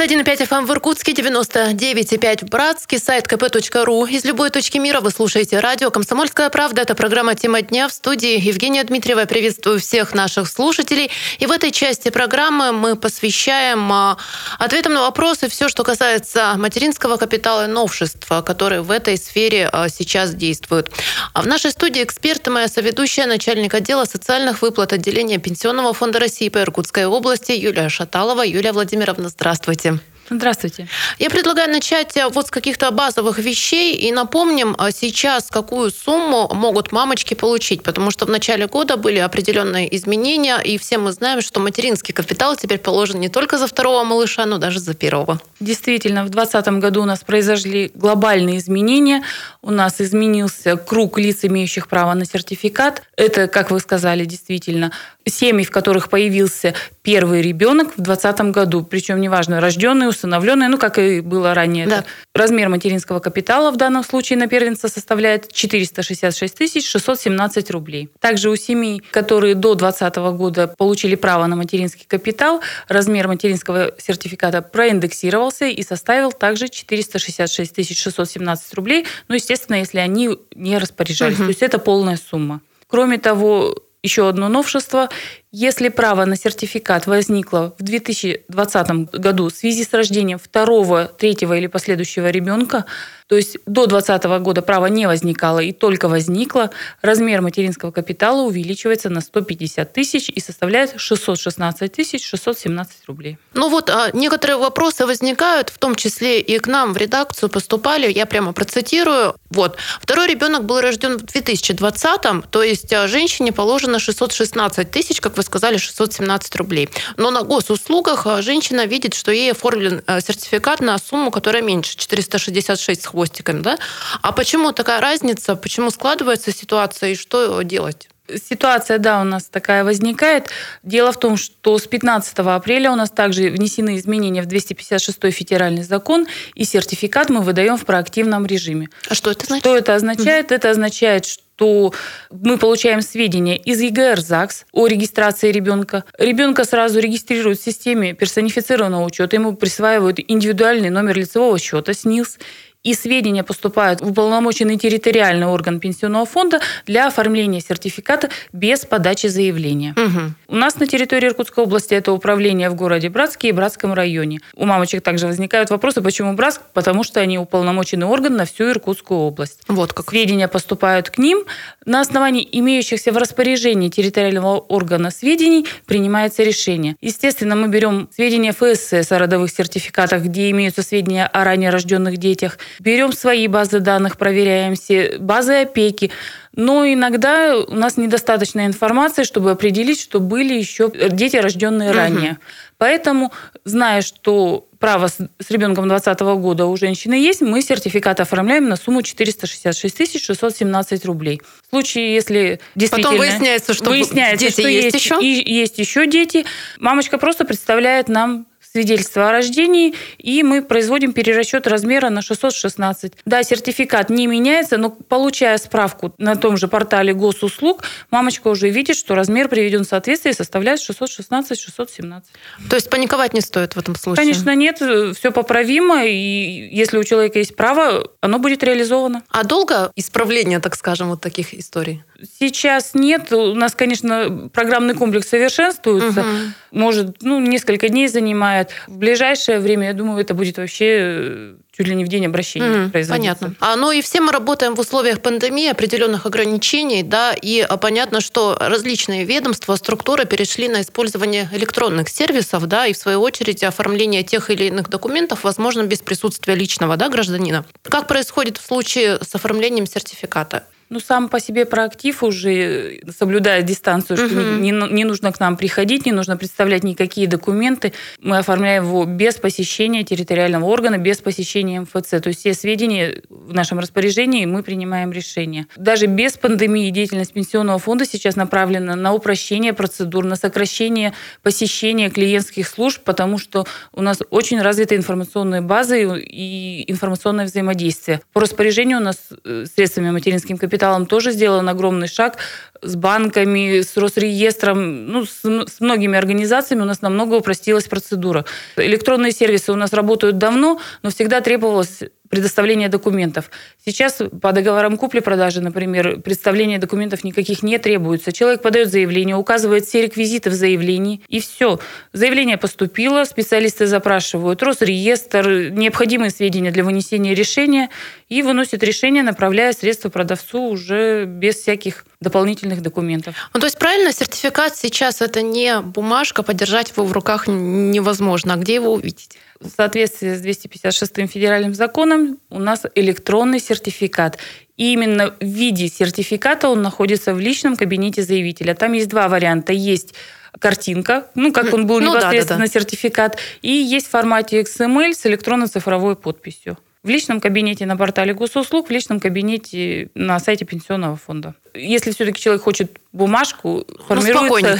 91,5 0.04 0.48
FM 0.48 0.66
в 0.66 0.70
Иркутске, 0.70 1.12
99,5 1.12 2.44
в 2.44 2.50
Братске, 2.50 2.98
сайт 2.98 3.26
kp.ru. 3.26 4.06
Из 4.10 4.22
любой 4.26 4.50
точки 4.50 4.76
мира 4.76 5.00
вы 5.00 5.10
слушаете 5.10 5.60
радио 5.60 5.90
«Комсомольская 5.90 6.50
правда». 6.50 6.82
Это 6.82 6.94
программа 6.94 7.34
«Тема 7.34 7.62
дня» 7.62 7.88
в 7.88 7.92
студии 7.92 8.38
Евгения 8.38 8.84
Дмитриева. 8.84 9.24
Приветствую 9.24 9.80
всех 9.80 10.12
наших 10.12 10.46
слушателей. 10.46 11.10
И 11.38 11.46
в 11.46 11.50
этой 11.50 11.70
части 11.70 12.10
программы 12.10 12.72
мы 12.72 12.96
посвящаем 12.96 13.90
а, 13.90 14.18
ответам 14.58 14.92
на 14.92 15.00
вопросы 15.00 15.48
все, 15.48 15.70
что 15.70 15.84
касается 15.84 16.52
материнского 16.58 17.16
капитала 17.16 17.64
и 17.64 17.68
новшеств, 17.68 18.28
которые 18.44 18.82
в 18.82 18.90
этой 18.90 19.16
сфере 19.16 19.70
а, 19.72 19.88
сейчас 19.88 20.34
действуют. 20.34 20.90
А 21.32 21.40
в 21.40 21.46
нашей 21.46 21.70
студии 21.70 22.02
эксперты, 22.02 22.50
моя 22.50 22.68
соведущая, 22.68 23.24
начальник 23.24 23.72
отдела 23.72 24.04
социальных 24.04 24.60
выплат 24.60 24.92
отделения 24.92 25.38
Пенсионного 25.38 25.94
фонда 25.94 26.18
России 26.18 26.50
по 26.50 26.58
Иркутской 26.58 27.06
области 27.06 27.52
Юлия 27.52 27.88
Шаталова. 27.88 28.42
Юлия 28.42 28.72
Владимировна, 28.72 29.30
здравствуйте. 29.30 29.93
Здравствуйте. 30.30 30.88
Я 31.18 31.28
предлагаю 31.28 31.70
начать 31.70 32.16
э, 32.16 32.28
вот 32.28 32.46
с 32.46 32.50
каких-то 32.50 32.90
базовых 32.90 33.38
вещей 33.38 33.94
и 33.94 34.10
напомним 34.10 34.74
э, 34.78 34.90
сейчас, 34.90 35.48
какую 35.50 35.90
сумму 35.90 36.48
могут 36.54 36.92
мамочки 36.92 37.34
получить, 37.34 37.82
потому 37.82 38.10
что 38.10 38.24
в 38.24 38.30
начале 38.30 38.66
года 38.66 38.96
были 38.96 39.18
определенные 39.18 39.94
изменения, 39.94 40.58
и 40.64 40.78
все 40.78 40.96
мы 40.96 41.12
знаем, 41.12 41.42
что 41.42 41.60
материнский 41.60 42.14
капитал 42.14 42.56
теперь 42.56 42.78
положен 42.78 43.20
не 43.20 43.28
только 43.28 43.58
за 43.58 43.66
второго 43.66 44.02
малыша, 44.02 44.46
но 44.46 44.56
даже 44.56 44.80
за 44.80 44.94
первого. 44.94 45.40
Действительно, 45.60 46.24
в 46.24 46.30
2020 46.30 46.80
году 46.80 47.02
у 47.02 47.04
нас 47.04 47.20
произошли 47.20 47.90
глобальные 47.94 48.58
изменения. 48.58 49.22
У 49.60 49.70
нас 49.70 50.00
изменился 50.00 50.76
круг 50.76 51.18
лиц, 51.18 51.40
имеющих 51.42 51.86
право 51.86 52.14
на 52.14 52.24
сертификат. 52.24 53.02
Это, 53.16 53.46
как 53.46 53.70
вы 53.70 53.78
сказали, 53.78 54.24
действительно 54.24 54.90
семьи, 55.26 55.64
в 55.64 55.70
которых 55.70 56.08
появился 56.08 56.74
первый 57.02 57.42
ребенок 57.42 57.88
в 57.96 58.00
2020 58.00 58.52
году, 58.52 58.82
причем 58.82 59.20
неважно, 59.20 59.60
рожденный, 59.60 60.08
усыновленный, 60.14 60.68
ну, 60.68 60.78
как 60.78 60.98
и 60.98 61.20
было 61.20 61.54
ранее. 61.54 61.86
Да. 61.86 62.04
Размер 62.34 62.68
материнского 62.68 63.20
капитала 63.20 63.70
в 63.70 63.76
данном 63.76 64.04
случае 64.04 64.38
на 64.38 64.46
первенца 64.46 64.88
составляет 64.88 65.52
466 65.52 66.86
617 66.86 67.70
рублей. 67.70 68.08
Также 68.20 68.50
у 68.50 68.56
семей, 68.56 69.02
которые 69.10 69.54
до 69.54 69.74
2020 69.74 70.16
года 70.36 70.68
получили 70.68 71.14
право 71.14 71.46
на 71.46 71.56
материнский 71.56 72.06
капитал, 72.06 72.60
размер 72.88 73.28
материнского 73.28 73.92
сертификата 73.98 74.62
проиндексировался 74.62 75.66
и 75.66 75.82
составил 75.82 76.32
также 76.32 76.68
466 76.68 77.98
617 77.98 78.74
рублей, 78.74 79.06
ну, 79.28 79.34
естественно, 79.34 79.76
если 79.76 79.98
они 79.98 80.30
не 80.54 80.78
распоряжались. 80.78 81.36
Угу. 81.36 81.44
То 81.44 81.48
есть 81.48 81.62
это 81.62 81.78
полная 81.78 82.16
сумма. 82.16 82.60
Кроме 82.86 83.18
того, 83.18 83.74
еще 84.04 84.28
одно 84.28 84.48
новшество. 84.48 85.08
Если 85.56 85.88
право 85.88 86.24
на 86.24 86.34
сертификат 86.34 87.06
возникло 87.06 87.76
в 87.78 87.84
2020 87.84 89.12
году 89.12 89.50
в 89.50 89.52
связи 89.52 89.84
с 89.84 89.92
рождением 89.92 90.40
второго, 90.40 91.04
третьего 91.04 91.56
или 91.56 91.68
последующего 91.68 92.28
ребенка, 92.30 92.86
то 93.28 93.36
есть 93.36 93.58
до 93.64 93.86
2020 93.86 94.24
года 94.42 94.62
право 94.62 94.86
не 94.86 95.06
возникало 95.06 95.60
и 95.60 95.70
только 95.70 96.08
возникло, 96.08 96.70
размер 97.02 97.40
материнского 97.40 97.92
капитала 97.92 98.42
увеличивается 98.42 99.10
на 99.10 99.20
150 99.20 99.92
тысяч 99.92 100.28
и 100.28 100.40
составляет 100.40 100.94
616 100.96 101.92
тысяч 101.92 102.26
617 102.28 103.06
рублей. 103.06 103.38
Ну 103.54 103.68
вот 103.70 103.90
а 103.90 104.10
некоторые 104.12 104.58
вопросы 104.58 105.06
возникают, 105.06 105.70
в 105.70 105.78
том 105.78 105.94
числе 105.94 106.40
и 106.40 106.58
к 106.58 106.66
нам 106.66 106.92
в 106.94 106.96
редакцию 106.96 107.48
поступали, 107.48 108.10
я 108.12 108.26
прямо 108.26 108.52
процитирую. 108.52 109.36
Вот, 109.50 109.76
второй 110.02 110.26
ребенок 110.26 110.64
был 110.64 110.80
рожден 110.80 111.16
в 111.16 111.22
2020, 111.22 112.50
то 112.50 112.62
есть 112.62 112.92
а, 112.92 113.06
женщине 113.06 113.52
положено 113.52 114.00
616 114.00 114.90
тысяч, 114.90 115.20
как 115.20 115.36
вы 115.36 115.43
сказали, 115.44 115.76
617 115.76 116.56
рублей. 116.56 116.88
Но 117.16 117.30
на 117.30 117.42
госуслугах 117.42 118.26
а, 118.26 118.42
женщина 118.42 118.86
видит, 118.86 119.14
что 119.14 119.30
ей 119.30 119.52
оформлен 119.52 120.02
а, 120.06 120.20
сертификат 120.20 120.80
на 120.80 120.98
сумму, 120.98 121.30
которая 121.30 121.62
меньше, 121.62 121.96
466 121.96 123.02
с 123.02 123.06
хвостиками. 123.06 123.60
Да? 123.60 123.78
А 124.22 124.32
почему 124.32 124.72
такая 124.72 125.00
разница? 125.00 125.56
Почему 125.56 125.90
складывается 125.90 126.52
ситуация 126.52 127.10
и 127.10 127.14
что 127.14 127.62
делать? 127.62 128.08
Ситуация, 128.26 128.96
да, 128.96 129.20
у 129.20 129.24
нас 129.24 129.44
такая 129.44 129.84
возникает. 129.84 130.48
Дело 130.82 131.12
в 131.12 131.18
том, 131.18 131.36
что 131.36 131.76
с 131.76 131.86
15 131.86 132.38
апреля 132.38 132.90
у 132.90 132.96
нас 132.96 133.10
также 133.10 133.50
внесены 133.50 133.96
изменения 133.98 134.40
в 134.40 134.46
256 134.46 135.30
федеральный 135.30 135.82
закон, 135.82 136.26
и 136.54 136.64
сертификат 136.64 137.28
мы 137.28 137.42
выдаем 137.42 137.76
в 137.76 137.84
проактивном 137.84 138.46
режиме. 138.46 138.88
А 139.10 139.14
что 139.14 139.30
это 139.30 139.44
значит? 139.44 139.62
Что 139.62 139.76
это 139.76 139.94
означает? 139.94 140.46
Угу. 140.46 140.54
Это 140.54 140.70
означает, 140.70 141.26
что 141.26 141.43
что 141.56 141.92
мы 142.30 142.58
получаем 142.58 143.00
сведения 143.00 143.56
из 143.56 143.80
ЕГР 143.80 144.20
ЗАГС 144.20 144.66
о 144.72 144.86
регистрации 144.86 145.52
ребенка. 145.52 146.04
Ребенка 146.18 146.64
сразу 146.64 146.98
регистрируют 146.98 147.60
в 147.60 147.64
системе 147.64 148.12
персонифицированного 148.12 149.04
учета, 149.04 149.36
ему 149.36 149.54
присваивают 149.54 150.18
индивидуальный 150.26 150.90
номер 150.90 151.16
лицевого 151.16 151.58
счета 151.58 151.92
СНИЛС, 151.92 152.38
и 152.84 152.94
сведения 152.94 153.42
поступают 153.42 154.00
в 154.00 154.10
уполномоченный 154.10 154.76
территориальный 154.76 155.46
орган 155.46 155.80
пенсионного 155.80 156.26
фонда 156.26 156.60
для 156.86 157.06
оформления 157.06 157.60
сертификата 157.60 158.28
без 158.52 158.84
подачи 158.84 159.26
заявления. 159.26 159.94
Угу. 159.96 160.54
У 160.54 160.56
нас 160.56 160.76
на 160.78 160.86
территории 160.86 161.28
Иркутской 161.28 161.64
области 161.64 161.94
это 161.94 162.12
управление 162.12 162.68
в 162.68 162.74
городе 162.74 163.08
Братске 163.08 163.48
и 163.48 163.52
Братском 163.52 163.94
районе. 163.94 164.40
У 164.54 164.66
мамочек 164.66 165.02
также 165.02 165.26
возникают 165.26 165.70
вопросы, 165.70 166.02
почему 166.02 166.34
Братск? 166.34 166.60
Потому 166.74 167.02
что 167.04 167.20
они 167.20 167.38
уполномоченный 167.38 168.06
орган 168.06 168.36
на 168.36 168.44
всю 168.44 168.70
Иркутскую 168.70 169.20
область. 169.20 169.60
Вот 169.66 169.92
как. 169.92 170.10
Сведения 170.10 170.46
поступают 170.46 171.08
к 171.08 171.18
ним. 171.18 171.44
На 171.86 172.00
основании 172.00 172.46
имеющихся 172.52 173.12
в 173.12 173.16
распоряжении 173.16 173.88
территориального 173.88 174.58
органа 174.58 175.10
сведений 175.10 175.66
принимается 175.86 176.42
решение. 176.42 176.96
Естественно, 177.00 177.56
мы 177.56 177.68
берем 177.68 178.08
сведения 178.14 178.52
ФСС 178.52 179.10
о 179.10 179.18
родовых 179.18 179.50
сертификатах, 179.50 180.22
где 180.24 180.50
имеются 180.50 180.82
сведения 180.82 181.26
о 181.26 181.44
ранее 181.44 181.70
рожденных 181.70 182.18
детях. 182.18 182.58
Берем 182.80 183.12
свои 183.12 183.48
базы 183.48 183.80
данных, 183.80 184.16
проверяем 184.16 184.74
все 184.74 185.16
базы 185.18 185.62
опеки. 185.62 186.10
Но 186.56 186.86
иногда 186.86 187.56
у 187.56 187.74
нас 187.74 187.96
недостаточно 187.96 188.64
информации, 188.66 189.24
чтобы 189.24 189.50
определить, 189.50 190.00
что 190.00 190.20
были 190.20 190.54
еще 190.54 190.90
дети, 191.10 191.36
рожденные 191.36 191.90
Мгм. 191.90 191.98
ранее. 191.98 192.38
Поэтому, 192.78 193.32
зная, 193.64 194.02
что 194.02 194.66
право 194.78 195.08
с, 195.08 195.16
с 195.16 195.50
ребенком 195.50 195.88
2020 195.88 196.20
года 196.42 196.66
у 196.66 196.76
женщины 196.76 197.14
есть, 197.14 197.40
мы 197.40 197.62
сертификат 197.62 198.20
оформляем 198.20 198.68
на 198.68 198.76
сумму 198.76 199.02
466 199.02 200.22
617 200.22 201.04
рублей. 201.06 201.40
В 201.66 201.70
случае, 201.70 202.14
если 202.14 202.60
действительно... 202.74 203.12
Потом 203.12 203.18
выясняется, 203.18 203.72
что 203.72 203.90
выясняется, 203.90 204.46
дети 204.46 204.60
что 204.60 204.68
есть 204.68 204.94
еще? 204.94 205.18
И 205.20 205.54
есть 205.54 205.78
еще 205.78 206.06
дети, 206.06 206.44
мамочка 206.78 207.18
просто 207.18 207.44
представляет 207.44 208.08
нам 208.08 208.46
свидетельство 208.74 209.28
о 209.28 209.32
рождении, 209.32 209.94
и 210.18 210.42
мы 210.42 210.60
производим 210.60 211.12
перерасчет 211.12 211.68
размера 211.68 212.10
на 212.10 212.22
616. 212.22 213.12
Да, 213.24 213.44
сертификат 213.44 214.10
не 214.10 214.26
меняется, 214.26 214.78
но 214.78 214.90
получая 214.90 215.58
справку 215.58 216.12
на 216.18 216.34
том 216.34 216.56
же 216.56 216.66
портале 216.66 217.14
госуслуг, 217.14 217.84
мамочка 218.10 218.48
уже 218.48 218.70
видит, 218.70 218.96
что 218.96 219.14
размер 219.14 219.48
приведен 219.48 219.84
в 219.84 219.86
соответствие 219.86 220.32
и 220.32 220.36
составляет 220.36 220.80
616-617. 220.80 222.22
То 222.68 222.74
есть 222.74 222.90
паниковать 222.90 223.32
не 223.32 223.42
стоит 223.42 223.76
в 223.76 223.78
этом 223.78 223.94
случае? 223.94 224.24
Конечно, 224.24 224.52
нет, 224.56 224.82
все 225.16 225.30
поправимо, 225.30 226.04
и 226.04 226.68
если 226.72 226.98
у 226.98 227.04
человека 227.04 227.38
есть 227.38 227.54
право, 227.54 228.10
оно 228.20 228.40
будет 228.40 228.64
реализовано. 228.64 229.22
А 229.28 229.44
долго 229.44 229.92
исправление, 229.94 230.58
так 230.58 230.74
скажем, 230.74 231.10
вот 231.10 231.20
таких 231.20 231.54
историй? 231.54 232.02
Сейчас 232.40 232.92
нет. 232.94 233.32
У 233.32 233.54
нас, 233.54 233.74
конечно, 233.74 234.48
программный 234.52 234.94
комплекс 234.94 235.28
совершенствуется. 235.28 236.22
Мгм. 236.22 236.54
Может, 236.70 237.22
ну, 237.22 237.38
несколько 237.38 237.88
дней 237.88 238.08
занимает. 238.08 238.63
В 238.86 238.96
ближайшее 238.96 239.60
время, 239.60 239.88
я 239.88 239.92
думаю, 239.92 240.20
это 240.20 240.34
будет 240.34 240.58
вообще 240.58 240.86
э, 240.86 241.54
чуть 241.76 241.86
ли 241.86 241.94
не 241.94 242.04
в 242.04 242.08
день 242.08 242.26
обращения 242.26 242.88
производиться. 242.88 243.12
Понятно. 243.12 243.54
А, 243.60 243.76
ну 243.76 243.90
и 243.90 244.00
все 244.00 244.20
мы 244.20 244.32
работаем 244.32 244.74
в 244.74 244.80
условиях 244.80 245.20
пандемии, 245.20 245.68
определенных 245.68 246.26
ограничений, 246.26 247.02
да, 247.02 247.34
и 247.40 247.60
а, 247.60 247.76
понятно, 247.76 248.20
что 248.20 248.56
различные 248.60 249.24
ведомства, 249.24 249.76
структуры 249.76 250.24
перешли 250.24 250.68
на 250.68 250.82
использование 250.82 251.48
электронных 251.52 252.08
сервисов, 252.08 252.66
да, 252.66 252.86
и 252.86 252.92
в 252.92 252.96
свою 252.96 253.20
очередь 253.20 253.62
оформление 253.62 254.22
тех 254.22 254.50
или 254.50 254.64
иных 254.64 254.88
документов 254.88 255.44
возможно 255.44 255.82
без 255.82 255.98
присутствия 255.98 256.54
личного, 256.54 256.96
да, 256.96 257.08
гражданина. 257.08 257.64
Как 257.82 258.06
происходит 258.06 258.58
в 258.58 258.66
случае 258.66 259.18
с 259.22 259.34
оформлением 259.34 259.86
сертификата? 259.86 260.64
Ну, 260.94 261.00
сам 261.00 261.28
по 261.28 261.40
себе 261.40 261.64
проактив 261.64 262.22
уже 262.22 263.00
соблюдает 263.18 263.64
дистанцию, 263.64 264.16
что 264.16 264.26
Мгм. 264.28 264.62
не, 264.62 264.70
не 264.70 265.04
нужно 265.04 265.32
к 265.32 265.40
нам 265.40 265.56
приходить, 265.56 266.06
не 266.06 266.12
нужно 266.12 266.36
представлять 266.36 266.84
никакие 266.84 267.26
документы. 267.26 267.92
Мы 268.20 268.38
оформляем 268.38 268.84
его 268.84 269.04
без 269.04 269.34
посещения 269.34 270.04
территориального 270.04 270.66
органа, 270.66 270.98
без 270.98 271.18
посещения 271.18 271.80
МФЦ. 271.80 272.10
То 272.22 272.28
есть 272.28 272.38
все 272.38 272.54
сведения 272.54 273.22
в 273.28 273.52
нашем 273.52 273.80
распоряжении, 273.80 274.46
мы 274.46 274.62
принимаем 274.62 275.10
решение. 275.10 275.66
Даже 275.76 276.06
без 276.06 276.34
пандемии 276.34 276.88
деятельность 276.90 277.32
пенсионного 277.32 277.80
фонда 277.80 278.06
сейчас 278.06 278.36
направлена 278.36 278.94
на 278.94 279.14
упрощение 279.14 279.72
процедур, 279.72 280.24
на 280.24 280.36
сокращение 280.36 281.12
посещения 281.42 282.08
клиентских 282.08 282.68
служб, 282.68 283.02
потому 283.02 283.38
что 283.38 283.66
у 283.92 284.00
нас 284.00 284.20
очень 284.30 284.60
развиты 284.62 284.94
информационные 284.94 285.60
базы 285.60 286.20
и 286.20 286.84
информационное 286.88 287.46
взаимодействие. 287.46 288.20
По 288.32 288.40
распоряжению 288.40 288.98
у 288.98 289.02
нас 289.02 289.16
э, 289.44 289.64
средствами 289.74 290.12
материнским 290.12 290.56
капиталом 290.56 290.83
тоже 291.06 291.32
сделан 291.32 291.68
огромный 291.68 292.08
шаг 292.08 292.36
с 292.82 292.96
банками, 292.96 293.80
с 293.80 293.96
Росреестром, 293.96 295.06
ну, 295.06 295.24
с, 295.24 295.40
с 295.42 295.80
многими 295.80 296.18
организациями 296.18 296.82
у 296.82 296.86
нас 296.86 297.02
намного 297.02 297.34
упростилась 297.34 297.84
процедура. 297.84 298.44
Электронные 298.76 299.32
сервисы 299.32 299.72
у 299.72 299.76
нас 299.76 299.92
работают 299.92 300.38
давно, 300.38 300.80
но 301.02 301.10
всегда 301.10 301.40
требовалось 301.40 302.00
предоставление 302.34 302.88
документов. 302.88 303.48
Сейчас 303.84 304.20
по 304.42 304.50
договорам 304.50 304.96
купли-продажи, 304.96 305.60
например, 305.60 306.20
представление 306.20 306.80
документов 306.80 307.22
никаких 307.22 307.62
не 307.62 307.78
требуется. 307.78 308.32
Человек 308.32 308.60
подает 308.60 308.90
заявление, 308.90 309.36
указывает 309.36 309.84
все 309.84 310.02
реквизиты 310.02 310.50
в 310.50 310.54
заявлении, 310.54 311.20
и 311.28 311.38
все. 311.38 311.78
Заявление 312.12 312.58
поступило, 312.58 313.22
специалисты 313.22 313.86
запрашивают 313.86 314.64
Росреестр, 314.64 315.70
необходимые 315.70 316.30
сведения 316.30 316.72
для 316.72 316.82
вынесения 316.82 317.34
решения, 317.34 317.88
и 318.28 318.42
выносит 318.42 318.82
решение, 318.82 319.22
направляя 319.22 319.72
средства 319.72 320.08
продавцу 320.08 320.60
уже 320.62 321.26
без 321.26 321.54
всяких 321.54 322.04
дополнительных 322.20 322.82
документов. 322.82 323.36
Ну, 323.54 323.60
то 323.60 323.66
есть 323.66 323.78
правильно, 323.78 324.12
сертификат 324.12 324.76
сейчас 324.76 325.20
это 325.20 325.40
не 325.40 325.80
бумажка, 325.80 326.42
подержать 326.42 326.90
его 326.90 327.06
в 327.06 327.12
руках 327.12 327.46
невозможно. 327.46 328.54
А 328.54 328.56
где 328.56 328.74
его 328.74 328.92
увидеть? 328.92 329.38
В 329.64 329.70
соответствии 329.74 330.34
с 330.34 330.40
256 330.40 331.26
федеральным 331.26 331.72
законом 331.72 332.38
у 332.50 332.58
нас 332.58 332.82
электронный 332.94 333.60
сертификат. 333.60 334.38
И 334.76 334.92
именно 334.92 335.34
в 335.40 335.44
виде 335.44 335.88
сертификата 335.88 336.68
он 336.68 336.82
находится 336.82 337.32
в 337.32 337.40
личном 337.40 337.76
кабинете 337.76 338.22
заявителя. 338.22 338.74
Там 338.74 338.92
есть 338.92 339.08
два 339.08 339.26
варианта. 339.28 339.72
Есть 339.72 340.14
картинка, 340.58 341.28
ну, 341.34 341.50
как 341.52 341.72
он 341.72 341.86
был 341.86 342.00
Ну 342.00 342.12
да, 342.12 342.18
непосредственно 342.18 342.60
да, 342.60 342.66
да. 342.66 342.72
сертификат, 342.72 343.38
и 343.62 343.70
есть 343.72 344.06
в 344.06 344.10
формате 344.10 344.60
XML 344.60 345.14
с 345.14 345.26
электронно-цифровой 345.26 346.14
подписью. 346.14 346.78
В 347.04 347.08
личном 347.10 347.38
кабинете 347.38 347.84
на 347.84 347.98
портале 347.98 348.32
госуслуг, 348.32 348.88
в 348.88 348.90
личном 348.90 349.20
кабинете 349.20 350.08
на 350.14 350.40
сайте 350.40 350.64
пенсионного 350.64 351.16
фонда. 351.16 351.54
Если 351.74 352.12
все-таки 352.12 352.40
человек 352.40 352.62
хочет 352.62 352.98
бумажку, 353.12 353.84
спокойнее 354.06 354.38
формируется 354.38 354.78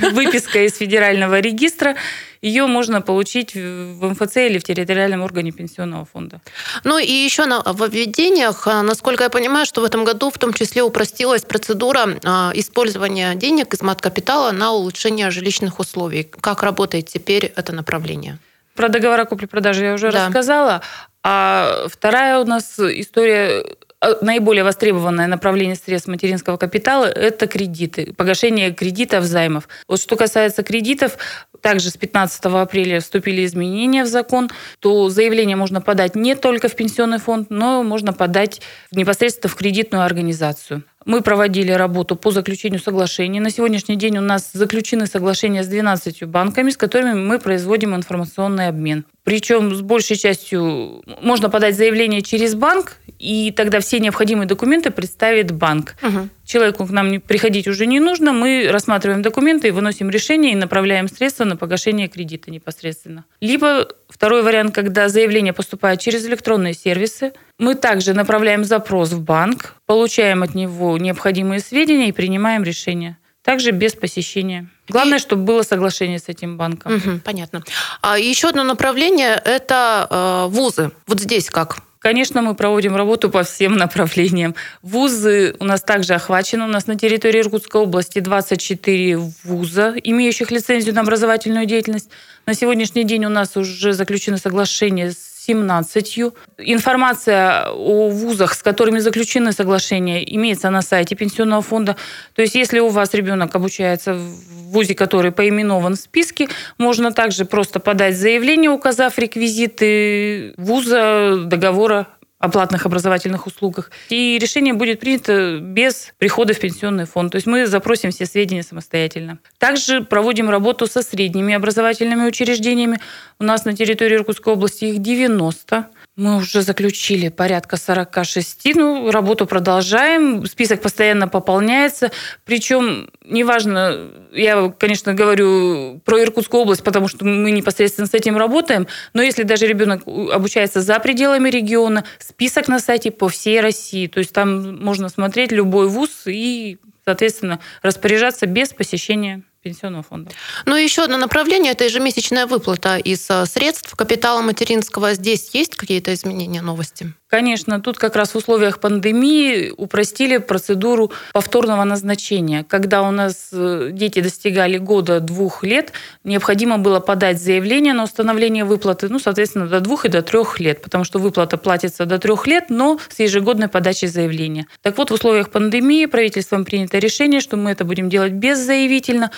выписка 0.12 0.64
из 0.64 0.76
федерального 0.76 1.40
регистра, 1.40 1.96
ее 2.40 2.66
можно 2.66 3.00
получить 3.00 3.56
в 3.56 4.08
МФЦ 4.08 4.36
или 4.36 4.58
в 4.58 4.62
территориальном 4.62 5.22
органе 5.22 5.50
пенсионного 5.50 6.04
фонда. 6.04 6.40
Ну 6.84 6.96
и 6.98 7.10
еще 7.10 7.44
на 7.46 7.60
введениях, 7.88 8.68
а, 8.68 8.82
насколько 8.84 9.24
я 9.24 9.28
понимаю, 9.28 9.66
что 9.66 9.80
в 9.80 9.84
этом 9.84 10.04
году 10.04 10.30
в 10.30 10.38
том 10.38 10.52
числе 10.52 10.84
упростилась 10.84 11.42
процедура 11.42 12.20
а, 12.22 12.52
использования 12.54 13.34
денег 13.34 13.74
из 13.74 13.82
мат-капитала 13.82 14.52
на 14.52 14.70
улучшение 14.70 15.32
жилищных 15.32 15.80
условий. 15.80 16.22
Как 16.22 16.62
работает 16.62 17.08
теперь 17.08 17.46
это 17.56 17.72
направление? 17.72 18.38
Про 18.74 18.88
договора 18.88 19.24
купли-продажи 19.24 19.84
я 19.84 19.94
уже 19.94 20.10
Да. 20.10 20.26
рассказала. 20.26 20.82
А 21.22 21.86
вторая 21.88 22.38
у 22.38 22.44
нас 22.44 22.78
история 22.78 23.64
э, 24.00 24.14
наиболее 24.20 24.64
востребованное 24.64 25.26
направление 25.26 25.76
средств 25.76 26.08
материнского 26.08 26.58
капитала– 26.58 27.04
это 27.06 27.46
кредиты, 27.46 28.12
погашение 28.12 28.72
кредитов, 28.72 29.24
займов. 29.24 29.68
Вот 29.88 30.00
что 30.00 30.16
касается 30.16 30.62
кредитов, 30.62 31.16
также 31.62 31.88
с 31.88 31.96
15 31.96 32.44
апреля 32.44 33.00
вступили 33.00 33.42
изменения 33.46 34.04
в 34.04 34.06
закон, 34.06 34.50
то 34.80 35.08
заявление 35.08 35.56
можно 35.56 35.80
подать 35.80 36.14
не 36.14 36.34
только 36.34 36.68
в 36.68 36.76
пенсионный 36.76 37.18
фонд, 37.18 37.48
но 37.48 37.82
можно 37.82 38.12
подать 38.12 38.60
непосредственно 38.92 39.50
в 39.50 39.54
кредитную 39.56 40.04
организацию. 40.04 40.82
Мы 41.04 41.20
проводили 41.20 41.70
работу 41.70 42.16
по 42.16 42.30
заключению 42.30 42.80
соглашений. 42.80 43.40
На 43.40 43.50
сегодняшний 43.50 43.96
день 43.96 44.18
у 44.18 44.22
нас 44.22 44.50
заключены 44.52 45.06
соглашения 45.06 45.62
с 45.62 45.66
12 45.66 46.24
банками, 46.24 46.70
с 46.70 46.76
которыми 46.76 47.14
мы 47.14 47.38
производим 47.38 47.94
информационный 47.94 48.68
обмен. 48.68 49.04
Причем 49.22 49.74
с 49.74 49.80
большей 49.80 50.16
частью 50.16 51.02
можно 51.22 51.50
подать 51.50 51.76
заявление 51.76 52.22
через 52.22 52.54
банк, 52.54 52.98
и 53.18 53.52
тогда 53.52 53.80
все 53.80 54.00
необходимые 54.00 54.46
документы 54.46 54.90
представит 54.90 55.52
банк. 55.52 55.96
Человеку 56.44 56.86
к 56.86 56.90
нам 56.90 57.20
приходить 57.20 57.66
уже 57.68 57.86
не 57.86 58.00
нужно, 58.00 58.32
мы 58.32 58.68
рассматриваем 58.70 59.22
документы 59.22 59.68
и 59.68 59.70
выносим 59.70 60.10
решение 60.10 60.52
и 60.52 60.56
направляем 60.56 61.08
средства 61.08 61.44
на 61.44 61.56
погашение 61.56 62.08
кредита 62.08 62.50
непосредственно. 62.50 63.24
Либо 63.40 63.88
второй 64.08 64.42
вариант, 64.42 64.74
когда 64.74 65.08
заявление 65.08 65.52
поступает 65.52 66.00
через 66.00 66.26
электронные 66.26 66.74
сервисы, 66.74 67.32
мы 67.58 67.74
также 67.74 68.12
направляем 68.12 68.64
запрос 68.64 69.12
в 69.12 69.22
банк, 69.22 69.74
получаем 69.86 70.42
от 70.42 70.54
него 70.54 70.98
необходимые 70.98 71.60
сведения 71.60 72.08
и 72.08 72.12
принимаем 72.12 72.62
решение. 72.62 73.16
Также 73.42 73.72
без 73.72 73.92
посещения. 73.92 74.68
Главное, 74.88 75.18
чтобы 75.18 75.44
было 75.44 75.62
соглашение 75.62 76.18
с 76.18 76.28
этим 76.28 76.56
банком. 76.56 76.94
Мгм, 76.94 77.20
понятно. 77.20 77.62
А 78.00 78.18
еще 78.18 78.48
одно 78.48 78.64
направление– 78.64 79.40
это 79.44 80.06
э, 80.10 80.46
вузы. 80.48 80.92
Вот 81.06 81.20
здесь 81.20 81.50
как? 81.50 81.78
Конечно, 82.04 82.42
мы 82.42 82.54
проводим 82.54 82.96
работу 82.96 83.30
по 83.30 83.44
всем 83.44 83.76
направлениям. 83.78 84.54
Вузы 84.82 85.56
у 85.58 85.64
нас 85.64 85.80
также 85.80 86.12
охвачены. 86.12 86.64
У 86.64 86.68
нас 86.68 86.86
на 86.86 86.96
территории 86.96 87.40
Иркутской 87.40 87.80
области 87.80 88.18
24 88.18 89.16
вуза, 89.42 89.94
имеющих 90.04 90.50
лицензию 90.50 90.94
на 90.94 91.00
образовательную 91.00 91.64
деятельность. 91.64 92.10
На 92.44 92.52
сегодняшний 92.52 93.04
день 93.04 93.24
у 93.24 93.30
нас 93.30 93.56
уже 93.56 93.94
заключено 93.94 94.36
соглашение 94.36 95.12
с 95.12 95.33
17. 95.46 96.32
Информация 96.58 97.68
о 97.70 98.08
вузах, 98.08 98.54
с 98.54 98.62
которыми 98.62 98.98
заключены 98.98 99.52
соглашения, 99.52 100.22
имеется 100.36 100.70
на 100.70 100.82
сайте 100.82 101.14
Пенсионного 101.16 101.62
фонда. 101.62 101.96
То 102.34 102.42
есть, 102.42 102.54
если 102.54 102.80
у 102.80 102.88
вас 102.88 103.12
ребенок 103.14 103.54
обучается 103.54 104.14
в 104.14 104.72
вузе, 104.72 104.94
который 104.94 105.32
поименован 105.32 105.94
в 105.94 105.98
списке, 105.98 106.48
можно 106.78 107.12
также 107.12 107.44
просто 107.44 107.78
подать 107.78 108.16
заявление, 108.16 108.70
указав 108.70 109.18
реквизиты 109.18 110.54
вуза, 110.56 111.44
договора 111.44 112.08
о 112.44 112.48
платных 112.50 112.84
образовательных 112.84 113.46
услугах. 113.46 113.90
И 114.10 114.38
решение 114.38 114.74
будет 114.74 115.00
принято 115.00 115.58
без 115.60 116.12
прихода 116.18 116.52
в 116.52 116.60
пенсионный 116.60 117.06
фонд. 117.06 117.32
То 117.32 117.36
есть 117.36 117.46
мы 117.46 117.66
запросим 117.66 118.10
все 118.10 118.26
сведения 118.26 118.62
самостоятельно. 118.62 119.38
Также 119.58 120.02
проводим 120.02 120.50
работу 120.50 120.86
со 120.86 121.02
средними 121.02 121.54
образовательными 121.54 122.26
учреждениями. 122.26 123.00
У 123.38 123.44
нас 123.44 123.64
на 123.64 123.74
территории 123.74 124.16
Иркутской 124.16 124.52
области 124.52 124.84
их 124.84 124.98
90. 125.00 125.86
Мы 126.16 126.36
уже 126.36 126.62
заключили 126.62 127.28
порядка 127.28 127.76
46. 127.76 128.76
Ну, 128.76 129.10
работу 129.10 129.46
продолжаем. 129.46 130.46
Список 130.46 130.80
постоянно 130.80 131.26
пополняется. 131.26 132.12
Причем, 132.44 133.10
неважно, 133.24 134.10
я, 134.32 134.72
конечно, 134.78 135.12
говорю 135.12 135.98
про 136.04 136.22
Иркутскую 136.22 136.62
область, 136.62 136.84
потому 136.84 137.08
что 137.08 137.24
мы 137.24 137.50
непосредственно 137.50 138.06
с 138.06 138.14
этим 138.14 138.36
работаем. 138.36 138.86
Но 139.12 139.22
если 139.22 139.42
даже 139.42 139.66
ребенок 139.66 140.06
обучается 140.06 140.82
за 140.82 141.00
пределами 141.00 141.50
региона, 141.50 142.04
список 142.20 142.68
на 142.68 142.78
сайте 142.78 143.10
по 143.10 143.28
всей 143.28 143.60
России. 143.60 144.06
То 144.06 144.18
есть 144.18 144.32
там 144.32 144.76
можно 144.76 145.08
смотреть 145.08 145.50
любой 145.50 145.88
вуз 145.88 146.26
и, 146.26 146.78
соответственно, 147.04 147.58
распоряжаться 147.82 148.46
без 148.46 148.72
посещения 148.72 149.42
пенсионного 149.64 150.04
фонда. 150.04 150.30
Ну 150.66 150.76
и 150.76 150.84
еще 150.84 151.02
одно 151.02 151.16
направление– 151.16 151.72
это 151.74 151.84
ежемесячная 151.84 152.46
выплата 152.46 152.98
из 152.98 153.28
э, 153.30 153.46
средств 153.46 153.96
капитала 153.96 154.42
материнского. 154.42 155.14
Здесь 155.14 155.50
есть 155.54 155.74
какие-то 155.74 156.12
изменения, 156.12 156.60
новости? 156.60 157.12
Конечно, 157.34 157.80
тут 157.80 157.98
как 157.98 158.14
раз 158.14 158.32
в 158.32 158.36
условиях 158.36 158.78
пандемии 158.78 159.72
упростили 159.76 160.36
процедуру 160.36 161.10
повторного 161.32 161.82
назначения. 161.82 162.62
Когда 162.62 163.02
у 163.02 163.10
нас 163.10 163.48
э, 163.50 163.88
дети 163.90 164.20
достигали 164.20 164.78
года-двух 164.78 165.64
лет, 165.64 165.90
необходимо 166.22 166.78
было 166.78 167.00
подать 167.00 167.42
заявление 167.42 167.92
на 167.92 168.04
установление 168.04 168.64
выплаты, 168.64 169.08
ну, 169.08 169.18
соответственно, 169.18 169.66
до 169.66 169.80
двух 169.80 170.04
и 170.04 170.08
до 170.08 170.22
трех 170.22 170.60
лет, 170.60 170.80
потому 170.80 171.02
что 171.02 171.18
выплата 171.18 171.56
платится 171.56 172.06
до 172.06 172.20
трех 172.20 172.46
лет, 172.46 172.66
но 172.68 173.00
с 173.08 173.18
ежегодной 173.18 173.66
подачей 173.66 174.06
заявления. 174.06 174.68
Так 174.80 174.96
вот, 174.96 175.10
в 175.10 175.14
условиях 175.14 175.50
пандемии 175.50 176.06
правительством 176.06 176.64
принято 176.64 176.98
решение, 176.98 177.40
что 177.40 177.56
мы 177.56 177.72
это 177.72 177.84
будем 177.84 178.08
делать 178.08 178.30
беззаявительно, 178.30 179.32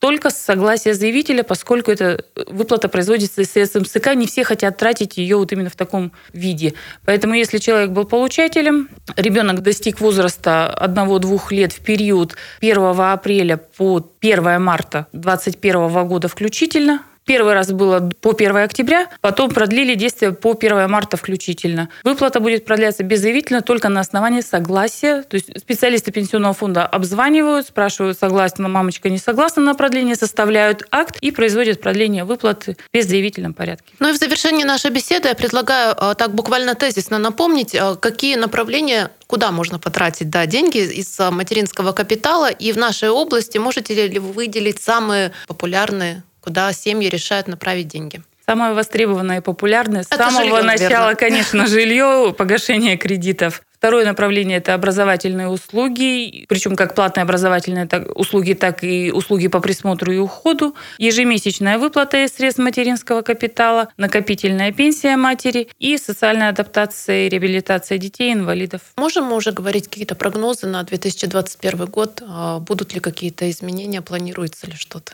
только 0.00 0.30
с 0.30 0.36
согласия 0.36 0.94
заявителя, 0.94 1.42
поскольку 1.44 1.90
эта 1.90 2.24
выплата 2.48 2.88
производится 2.88 3.42
из 3.42 3.52
средств 3.52 3.76
МСК, 3.76 4.14
не 4.14 4.26
все 4.26 4.44
хотят 4.44 4.78
тратить 4.78 5.18
ее 5.18 5.36
вот 5.36 5.52
именно 5.52 5.68
в 5.68 5.76
таком 5.76 6.12
виде. 6.32 6.72
Поэтому 7.04 7.34
если 7.34 7.58
человек 7.58 7.90
был 7.90 8.06
получателем, 8.06 8.88
ребенок 9.16 9.62
достиг 9.62 10.00
возраста 10.00 10.76
1-2 10.80 11.40
лет 11.50 11.72
в 11.72 11.80
период 11.80 12.34
1 12.60 12.78
апреля 12.78 13.58
по 13.58 14.02
1 14.20 14.62
марта 14.62 15.06
2021 15.12 16.08
года 16.08 16.28
включительно, 16.28 17.02
Первый 17.26 17.54
раз 17.54 17.70
было 17.70 18.10
по 18.20 18.30
1 18.30 18.56
октября, 18.56 19.08
потом 19.20 19.50
продлили 19.50 19.94
действие 19.94 20.32
по 20.32 20.52
1 20.52 20.90
марта 20.90 21.16
включительно. 21.16 21.88
Выплата 22.02 22.40
будет 22.40 22.64
продляться 22.64 23.04
беззаявительно 23.04 23.62
только 23.62 23.88
на 23.88 24.00
основании 24.00 24.40
согласия. 24.40 25.22
То 25.22 25.36
есть 25.36 25.50
специалисты 25.60 26.10
пенсионного 26.10 26.54
фонда 26.54 26.86
обзванивают, 26.86 27.68
спрашивают, 27.68 28.18
согласна 28.18 28.68
мамочка, 28.68 29.08
не 29.10 29.18
согласна 29.18 29.62
на 29.62 29.74
продление, 29.74 30.16
составляют 30.16 30.82
акт 30.90 31.18
и 31.20 31.30
производят 31.30 31.80
продление 31.80 32.24
выплаты 32.24 32.76
в 32.88 32.94
беззаявительном 32.94 33.54
порядке. 33.54 33.94
Ну 33.98 34.08
и 34.08 34.12
в 34.12 34.16
завершении 34.16 34.64
нашей 34.64 34.90
беседы 34.90 35.28
я 35.28 35.34
предлагаю 35.34 35.94
э, 36.00 36.14
так 36.16 36.34
буквально 36.34 36.74
тезисно 36.74 37.18
напомнить, 37.18 37.74
э, 37.74 37.96
какие 38.00 38.36
направления 38.36 39.10
куда 39.30 39.52
можно 39.52 39.78
потратить 39.78 40.28
да, 40.28 40.46
деньги 40.46 40.78
из 40.78 41.20
э, 41.20 41.30
материнского 41.30 41.92
капитала. 41.92 42.50
И 42.50 42.72
в 42.72 42.76
нашей 42.76 43.10
области 43.10 43.58
можете 43.58 44.08
ли 44.08 44.18
вы 44.18 44.32
выделить 44.32 44.82
самые 44.82 45.30
популярные 45.46 46.24
куда 46.40 46.72
семьи 46.72 47.08
решают 47.08 47.48
направить 47.48 47.88
деньги. 47.88 48.22
Самое 48.46 48.72
востребованное 48.72 49.38
и 49.38 49.42
популярное 49.42 50.02
с 50.02 50.08
самого 50.08 50.42
жилье, 50.42 50.62
начала, 50.62 51.14
конечно, 51.14 51.66
жилье, 51.66 52.34
погашение 52.36 52.96
кредитов. 52.96 53.62
Второе 53.80 54.04
направление– 54.04 54.58
это 54.58 54.74
образовательные 54.74 55.48
услуги, 55.48 56.44
причем 56.50 56.76
как 56.76 56.94
платные 56.94 57.22
образовательные 57.22 57.88
услуги, 58.14 58.52
так 58.52 58.84
и 58.84 59.10
услуги 59.10 59.48
по 59.48 59.60
присмотру 59.60 60.12
и 60.12 60.18
уходу, 60.18 60.74
ежемесячная 60.98 61.78
выплата 61.78 62.24
из 62.24 62.34
средств 62.34 62.58
материнского 62.58 63.22
капитала, 63.22 63.88
накопительная 63.96 64.70
пенсия 64.72 65.16
матери 65.16 65.68
и 65.78 65.96
социальная 65.96 66.50
адаптация 66.50 67.26
и 67.26 67.28
реабилитация 67.30 67.96
детей 67.96 68.34
инвалидов. 68.34 68.82
Можем 68.98 69.24
мы 69.24 69.36
уже 69.36 69.52
говорить 69.52 69.88
какие-то 69.88 70.14
прогнозы 70.14 70.66
на 70.66 70.82
2021 70.82 71.86
год? 71.86 72.22
А 72.26 72.58
будут 72.58 72.92
ли 72.92 73.00
какие-то 73.00 73.48
изменения, 73.48 74.02
планируется 74.02 74.66
ли 74.66 74.74
что-то? 74.74 75.12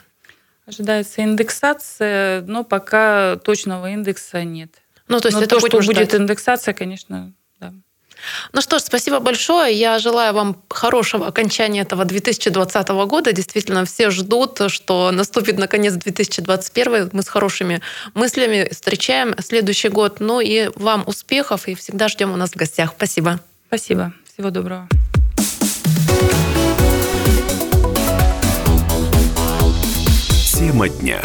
Ожидается 0.67 1.23
индексация, 1.23 2.41
но 2.41 2.65
пока 2.65 3.37
точного 3.37 3.89
индекса 3.91 4.43
нет. 4.43 4.69
Ну, 5.07 5.21
то 5.21 5.29
есть 5.29 5.37
но 5.37 5.43
это 5.43 5.55
то, 5.55 5.59
что 5.65 5.81
ждать. 5.81 5.95
будет 5.95 6.15
индексация, 6.15 6.73
конечно, 6.73 7.31
да. 7.61 7.73
Ну 8.51 8.59
что 8.59 8.77
ж, 8.77 8.81
спасибо 8.81 9.19
большое. 9.19 9.73
Я 9.73 9.97
желаю 9.99 10.33
вам 10.33 10.61
хорошего 10.69 11.27
окончания 11.27 11.81
этого 11.81 12.03
2020 12.03 12.89
года. 12.89 13.31
Действительно, 13.31 13.85
все 13.85 14.09
ждут, 14.09 14.59
что 14.67 15.11
наступит 15.11 15.57
наконец 15.57 15.93
2021. 15.93 17.11
Мы 17.13 17.21
с 17.21 17.29
хорошими 17.29 17.81
мыслями 18.13 18.67
встречаем 18.69 19.35
следующий 19.39 19.87
год. 19.87 20.19
Ну 20.19 20.41
и 20.41 20.69
вам 20.75 21.03
успехов 21.07 21.69
и 21.69 21.75
всегда 21.75 22.09
ждем 22.09 22.33
у 22.33 22.35
нас 22.35 22.51
в 22.51 22.55
гостях. 22.57 22.91
Спасибо. 22.97 23.39
Спасибо. 23.69 24.13
Всего 24.33 24.49
доброго. 24.49 24.89
Тема 30.57 30.89
дня. 30.89 31.21